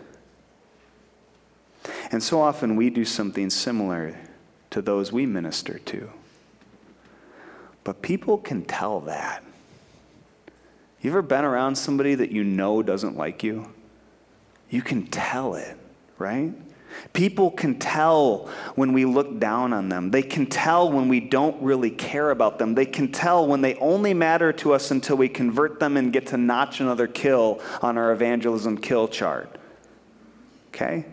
And 2.12 2.24
so 2.24 2.42
often 2.42 2.76
we 2.76 2.90
do 2.90 3.06
something 3.06 3.52
similar 3.52 4.18
to 4.72 4.82
those 4.82 5.12
we 5.12 5.28
minister 5.28 5.78
to. 5.78 6.10
But 7.84 8.02
people 8.02 8.40
can 8.40 8.66
tell 8.66 9.02
that. 9.02 9.44
You 11.02 11.12
ever 11.12 11.22
been 11.22 11.46
around 11.46 11.76
somebody 11.76 12.16
that 12.16 12.32
you 12.32 12.44
know 12.44 12.82
doesn't 12.82 13.16
like 13.16 13.44
you? 13.44 13.72
You 14.70 14.82
can 14.82 15.08
tell 15.08 15.56
it, 15.56 15.78
right? 16.18 16.54
People 17.14 17.52
can 17.52 17.78
tell 17.80 18.50
when 18.76 18.94
we 18.94 19.06
look 19.06 19.40
down 19.40 19.74
on 19.74 19.90
them. 19.90 20.12
They 20.12 20.24
can 20.24 20.46
tell 20.46 20.92
when 20.92 21.08
we 21.08 21.20
don't 21.20 21.62
really 21.62 21.92
care 21.92 22.32
about 22.32 22.60
them. 22.60 22.76
They 22.76 22.86
can 22.86 23.12
tell 23.12 23.48
when 23.48 23.62
they 23.62 23.76
only 23.76 24.14
matter 24.14 24.52
to 24.54 24.74
us 24.74 24.92
until 24.92 25.18
we 25.18 25.30
convert 25.30 25.80
them 25.80 25.98
and 25.98 26.12
get 26.12 26.28
to 26.28 26.38
notch 26.38 26.80
another 26.80 27.08
kill 27.08 27.62
on 27.82 27.98
our 27.98 28.12
evangelism 28.12 28.78
kill 28.78 29.08
chart. 29.08 29.58
Okay? 30.70 31.06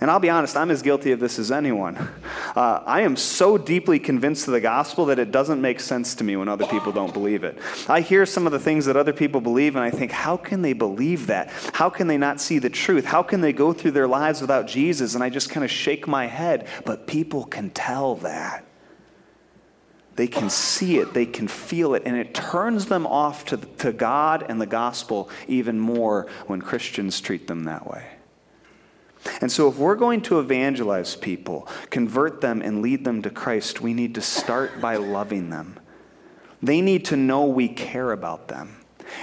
And 0.00 0.10
I'll 0.10 0.20
be 0.20 0.30
honest, 0.30 0.56
I'm 0.56 0.70
as 0.70 0.80
guilty 0.80 1.12
of 1.12 1.20
this 1.20 1.38
as 1.38 1.52
anyone. 1.52 1.96
Uh, 2.56 2.82
I 2.86 3.02
am 3.02 3.16
so 3.16 3.58
deeply 3.58 3.98
convinced 3.98 4.48
of 4.48 4.52
the 4.52 4.60
gospel 4.60 5.06
that 5.06 5.18
it 5.18 5.30
doesn't 5.30 5.60
make 5.60 5.78
sense 5.78 6.14
to 6.16 6.24
me 6.24 6.36
when 6.36 6.48
other 6.48 6.66
people 6.66 6.90
don't 6.90 7.12
believe 7.12 7.44
it. 7.44 7.58
I 7.86 8.00
hear 8.00 8.24
some 8.24 8.46
of 8.46 8.52
the 8.52 8.58
things 8.58 8.86
that 8.86 8.96
other 8.96 9.12
people 9.12 9.42
believe, 9.42 9.76
and 9.76 9.84
I 9.84 9.90
think, 9.90 10.10
how 10.10 10.38
can 10.38 10.62
they 10.62 10.72
believe 10.72 11.26
that? 11.26 11.50
How 11.74 11.90
can 11.90 12.06
they 12.06 12.16
not 12.16 12.40
see 12.40 12.58
the 12.58 12.70
truth? 12.70 13.04
How 13.04 13.22
can 13.22 13.42
they 13.42 13.52
go 13.52 13.74
through 13.74 13.90
their 13.90 14.08
lives 14.08 14.40
without 14.40 14.66
Jesus? 14.66 15.14
And 15.14 15.22
I 15.22 15.28
just 15.28 15.50
kind 15.50 15.64
of 15.64 15.70
shake 15.70 16.08
my 16.08 16.26
head. 16.26 16.66
But 16.86 17.06
people 17.06 17.44
can 17.44 17.68
tell 17.68 18.14
that. 18.16 18.64
They 20.16 20.28
can 20.28 20.50
see 20.50 20.98
it, 20.98 21.14
they 21.14 21.24
can 21.24 21.48
feel 21.48 21.94
it, 21.94 22.02
and 22.04 22.14
it 22.16 22.34
turns 22.34 22.86
them 22.86 23.06
off 23.06 23.46
to, 23.46 23.56
to 23.56 23.92
God 23.92 24.44
and 24.46 24.60
the 24.60 24.66
gospel 24.66 25.30
even 25.46 25.78
more 25.78 26.26
when 26.46 26.60
Christians 26.60 27.20
treat 27.20 27.46
them 27.46 27.64
that 27.64 27.86
way. 27.86 28.04
And 29.40 29.52
so, 29.52 29.68
if 29.68 29.76
we're 29.76 29.96
going 29.96 30.22
to 30.22 30.40
evangelize 30.40 31.14
people, 31.16 31.68
convert 31.90 32.40
them, 32.40 32.62
and 32.62 32.80
lead 32.80 33.04
them 33.04 33.22
to 33.22 33.30
Christ, 33.30 33.80
we 33.80 33.92
need 33.92 34.14
to 34.14 34.22
start 34.22 34.80
by 34.80 34.96
loving 34.96 35.50
them. 35.50 35.78
They 36.62 36.80
need 36.80 37.04
to 37.06 37.16
know 37.16 37.46
we 37.46 37.68
care 37.68 38.12
about 38.12 38.48
them. 38.48 38.76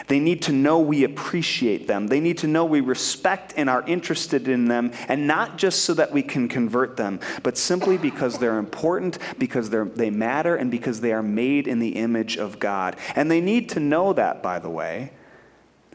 They 0.08 0.20
need 0.20 0.42
to 0.44 0.52
know 0.52 0.80
we 0.80 1.04
appreciate 1.04 1.88
them. 1.88 2.08
They 2.08 2.20
need 2.20 2.40
to 2.40 2.48
know 2.48 2.66
we 2.66 2.82
respect 2.82 3.54
and 3.58 3.70
are 3.70 3.84
interested 3.88 4.48
in 4.48 4.66
them, 4.66 4.92
and 5.08 5.28
not 5.28 5.58
just 5.58 5.84
so 5.84 5.94
that 5.96 6.12
we 6.12 6.22
can 6.22 6.48
convert 6.48 6.98
them, 6.98 7.20
but 7.44 7.58
simply 7.58 7.98
because 7.98 8.38
they're 8.38 8.60
important, 8.60 9.18
because 9.40 9.70
they're, 9.70 9.86
they 9.86 10.10
matter, 10.10 10.56
and 10.56 10.70
because 10.70 11.02
they 11.02 11.14
are 11.14 11.24
made 11.24 11.68
in 11.68 11.80
the 11.80 11.96
image 11.96 12.38
of 12.38 12.60
God. 12.60 12.98
And 13.16 13.32
they 13.32 13.42
need 13.42 13.70
to 13.70 13.80
know 13.80 14.14
that, 14.14 14.44
by 14.44 14.60
the 14.60 14.70
way. 14.70 15.14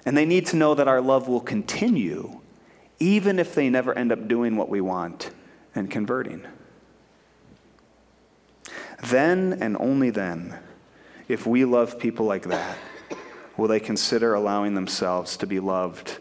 And 0.04 0.16
they 0.16 0.26
need 0.26 0.46
to 0.46 0.56
know 0.56 0.74
that 0.74 0.88
our 0.88 1.00
love 1.00 1.28
will 1.28 1.40
continue 1.40 2.40
even 3.02 3.40
if 3.40 3.54
they 3.54 3.68
never 3.68 3.96
end 3.98 4.12
up 4.12 4.28
doing 4.28 4.56
what 4.56 4.68
we 4.68 4.80
want 4.80 5.30
and 5.74 5.90
converting. 5.90 6.46
Then 9.02 9.58
and 9.60 9.76
only 9.80 10.10
then, 10.10 10.58
if 11.26 11.44
we 11.44 11.64
love 11.64 11.98
people 11.98 12.26
like 12.26 12.44
that, 12.44 12.78
will 13.56 13.66
they 13.66 13.80
consider 13.80 14.34
allowing 14.34 14.74
themselves 14.74 15.36
to 15.38 15.46
be 15.48 15.58
loved 15.58 16.18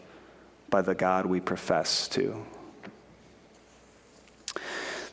by 0.70 0.82
the 0.82 0.94
God 0.94 1.26
we 1.26 1.38
profess 1.38 2.08
to. 2.08 2.44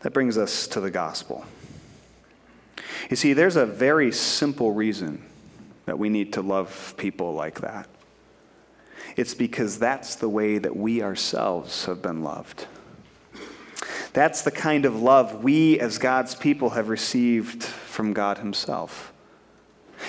That 0.01 0.11
brings 0.11 0.37
us 0.37 0.67
to 0.69 0.79
the 0.79 0.89
gospel. 0.89 1.45
You 3.11 3.15
see, 3.15 3.33
there's 3.33 3.57
a 3.57 3.65
very 3.65 4.11
simple 4.11 4.71
reason 4.71 5.23
that 5.85 5.99
we 5.99 6.09
need 6.09 6.33
to 6.33 6.41
love 6.41 6.95
people 6.97 7.33
like 7.33 7.61
that. 7.61 7.87
It's 9.19 9.33
because 9.33 9.79
that's 9.79 10.15
the 10.15 10.29
way 10.29 10.59
that 10.59 10.77
we 10.77 11.03
ourselves 11.03 11.83
have 11.87 12.01
been 12.01 12.23
loved. 12.23 12.67
That's 14.13 14.43
the 14.43 14.49
kind 14.49 14.85
of 14.85 15.01
love 15.01 15.43
we 15.43 15.77
as 15.77 15.97
God's 15.97 16.35
people 16.35 16.69
have 16.69 16.87
received 16.87 17.61
from 17.61 18.13
God 18.13 18.37
Himself. 18.37 19.11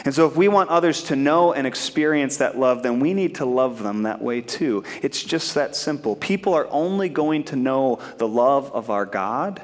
And 0.05 0.15
so, 0.15 0.29
if 0.29 0.37
we 0.37 0.47
want 0.47 0.71
others 0.71 1.03
to 1.05 1.17
know 1.17 1.53
and 1.53 1.67
experience 1.67 2.37
that 2.37 2.57
love, 2.57 2.85
then 2.85 3.01
we 3.01 3.13
need 3.13 3.35
to 3.35 3.45
love 3.45 3.83
them 3.83 4.05
that 4.05 4.23
way 4.23 4.43
too. 4.43 4.85
It's 5.03 5.25
just 5.25 5.57
that 5.57 5.75
simple. 5.75 6.15
People 6.15 6.55
are 6.55 6.69
only 6.71 7.09
going 7.09 7.43
to 7.47 7.57
know 7.57 7.99
the 8.19 8.29
love 8.29 8.71
of 8.71 8.91
our 8.91 9.07
God 9.07 9.61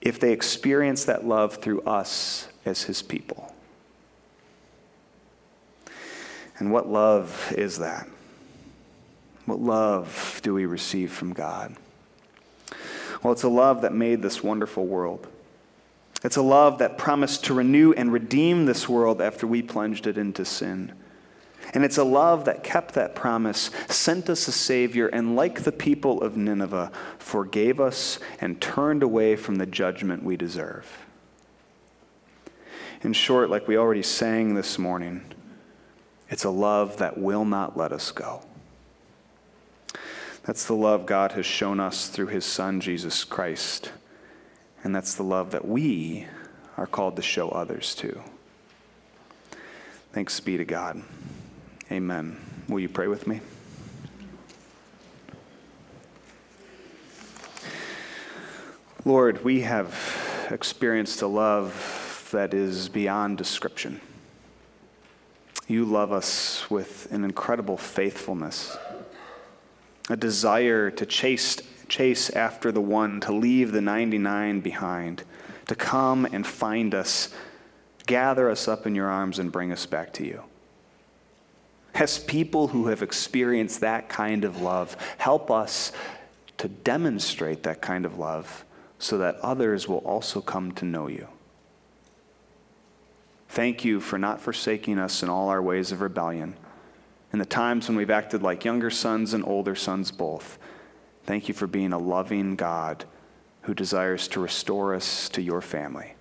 if 0.00 0.18
they 0.18 0.32
experience 0.32 1.04
that 1.04 1.26
love 1.26 1.56
through 1.56 1.82
us 1.82 2.48
as 2.64 2.84
His 2.84 3.02
people. 3.02 3.54
And 6.56 6.72
what 6.72 6.88
love 6.88 7.52
is 7.54 7.80
that? 7.80 8.08
What 9.50 9.60
love 9.60 10.38
do 10.44 10.54
we 10.54 10.64
receive 10.64 11.10
from 11.10 11.32
God? 11.32 11.74
Well, 13.20 13.32
it's 13.32 13.42
a 13.42 13.48
love 13.48 13.82
that 13.82 13.92
made 13.92 14.22
this 14.22 14.44
wonderful 14.44 14.86
world. 14.86 15.26
It's 16.22 16.36
a 16.36 16.42
love 16.42 16.78
that 16.78 16.96
promised 16.96 17.46
to 17.46 17.54
renew 17.54 17.92
and 17.92 18.12
redeem 18.12 18.66
this 18.66 18.88
world 18.88 19.20
after 19.20 19.48
we 19.48 19.60
plunged 19.60 20.06
it 20.06 20.16
into 20.16 20.44
sin. 20.44 20.92
And 21.74 21.84
it's 21.84 21.98
a 21.98 22.04
love 22.04 22.44
that 22.44 22.62
kept 22.62 22.94
that 22.94 23.16
promise, 23.16 23.72
sent 23.88 24.30
us 24.30 24.46
a 24.46 24.52
Savior, 24.52 25.08
and 25.08 25.34
like 25.34 25.64
the 25.64 25.72
people 25.72 26.22
of 26.22 26.36
Nineveh, 26.36 26.92
forgave 27.18 27.80
us 27.80 28.20
and 28.40 28.60
turned 28.60 29.02
away 29.02 29.34
from 29.34 29.56
the 29.56 29.66
judgment 29.66 30.22
we 30.22 30.36
deserve. 30.36 30.86
In 33.02 33.12
short, 33.14 33.50
like 33.50 33.66
we 33.66 33.76
already 33.76 34.04
sang 34.04 34.54
this 34.54 34.78
morning, 34.78 35.22
it's 36.28 36.44
a 36.44 36.50
love 36.50 36.98
that 36.98 37.18
will 37.18 37.44
not 37.44 37.76
let 37.76 37.90
us 37.90 38.12
go. 38.12 38.44
That's 40.50 40.64
the 40.64 40.74
love 40.74 41.06
God 41.06 41.30
has 41.30 41.46
shown 41.46 41.78
us 41.78 42.08
through 42.08 42.26
his 42.26 42.44
Son, 42.44 42.80
Jesus 42.80 43.22
Christ. 43.22 43.92
And 44.82 44.92
that's 44.92 45.14
the 45.14 45.22
love 45.22 45.52
that 45.52 45.64
we 45.64 46.26
are 46.76 46.88
called 46.88 47.14
to 47.14 47.22
show 47.22 47.50
others 47.50 47.94
too. 47.94 48.20
Thanks 50.12 50.40
be 50.40 50.56
to 50.56 50.64
God. 50.64 51.04
Amen. 51.92 52.36
Will 52.68 52.80
you 52.80 52.88
pray 52.88 53.06
with 53.06 53.28
me? 53.28 53.40
Lord, 59.04 59.44
we 59.44 59.60
have 59.60 60.48
experienced 60.50 61.22
a 61.22 61.28
love 61.28 62.28
that 62.32 62.54
is 62.54 62.88
beyond 62.88 63.38
description. 63.38 64.00
You 65.68 65.84
love 65.84 66.10
us 66.10 66.68
with 66.68 67.06
an 67.12 67.22
incredible 67.22 67.76
faithfulness, 67.76 68.76
a 70.10 70.16
desire 70.16 70.90
to 70.90 71.06
chase, 71.06 71.56
chase 71.88 72.30
after 72.30 72.72
the 72.72 72.80
one, 72.80 73.20
to 73.20 73.32
leave 73.32 73.72
the 73.72 73.80
99 73.80 74.60
behind, 74.60 75.22
to 75.66 75.74
come 75.74 76.24
and 76.26 76.46
find 76.46 76.94
us, 76.94 77.30
gather 78.06 78.50
us 78.50 78.66
up 78.66 78.86
in 78.86 78.94
your 78.94 79.08
arms, 79.08 79.38
and 79.38 79.52
bring 79.52 79.70
us 79.70 79.86
back 79.86 80.12
to 80.12 80.26
you. 80.26 80.42
As 81.94 82.18
people 82.18 82.68
who 82.68 82.88
have 82.88 83.02
experienced 83.02 83.80
that 83.80 84.08
kind 84.08 84.44
of 84.44 84.60
love, 84.60 84.96
help 85.18 85.50
us 85.50 85.92
to 86.58 86.68
demonstrate 86.68 87.62
that 87.62 87.80
kind 87.80 88.04
of 88.04 88.18
love 88.18 88.64
so 88.98 89.18
that 89.18 89.36
others 89.36 89.88
will 89.88 89.98
also 89.98 90.40
come 90.40 90.72
to 90.72 90.84
know 90.84 91.06
you. 91.06 91.26
Thank 93.48 93.84
you 93.84 94.00
for 94.00 94.18
not 94.18 94.40
forsaking 94.40 94.98
us 94.98 95.22
in 95.22 95.28
all 95.28 95.48
our 95.48 95.62
ways 95.62 95.90
of 95.90 96.00
rebellion. 96.00 96.54
In 97.32 97.38
the 97.38 97.44
times 97.44 97.88
when 97.88 97.96
we've 97.96 98.10
acted 98.10 98.42
like 98.42 98.64
younger 98.64 98.90
sons 98.90 99.34
and 99.34 99.44
older 99.44 99.74
sons 99.74 100.10
both, 100.10 100.58
thank 101.24 101.48
you 101.48 101.54
for 101.54 101.66
being 101.66 101.92
a 101.92 101.98
loving 101.98 102.56
God 102.56 103.04
who 103.62 103.74
desires 103.74 104.26
to 104.28 104.40
restore 104.40 104.94
us 104.94 105.28
to 105.30 105.42
your 105.42 105.60
family. 105.60 106.14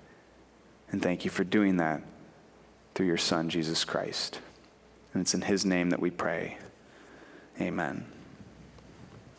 And 0.91 1.01
thank 1.01 1.25
you 1.25 1.31
for 1.31 1.43
doing 1.43 1.77
that 1.77 2.01
through 2.93 3.07
your 3.07 3.17
Son, 3.17 3.49
Jesus 3.49 3.85
Christ. 3.85 4.39
And 5.13 5.21
it's 5.21 5.33
in 5.33 5.41
his 5.41 5.65
name 5.65 5.89
that 5.91 5.99
we 5.99 6.11
pray. 6.11 6.57
Amen. 7.59 8.08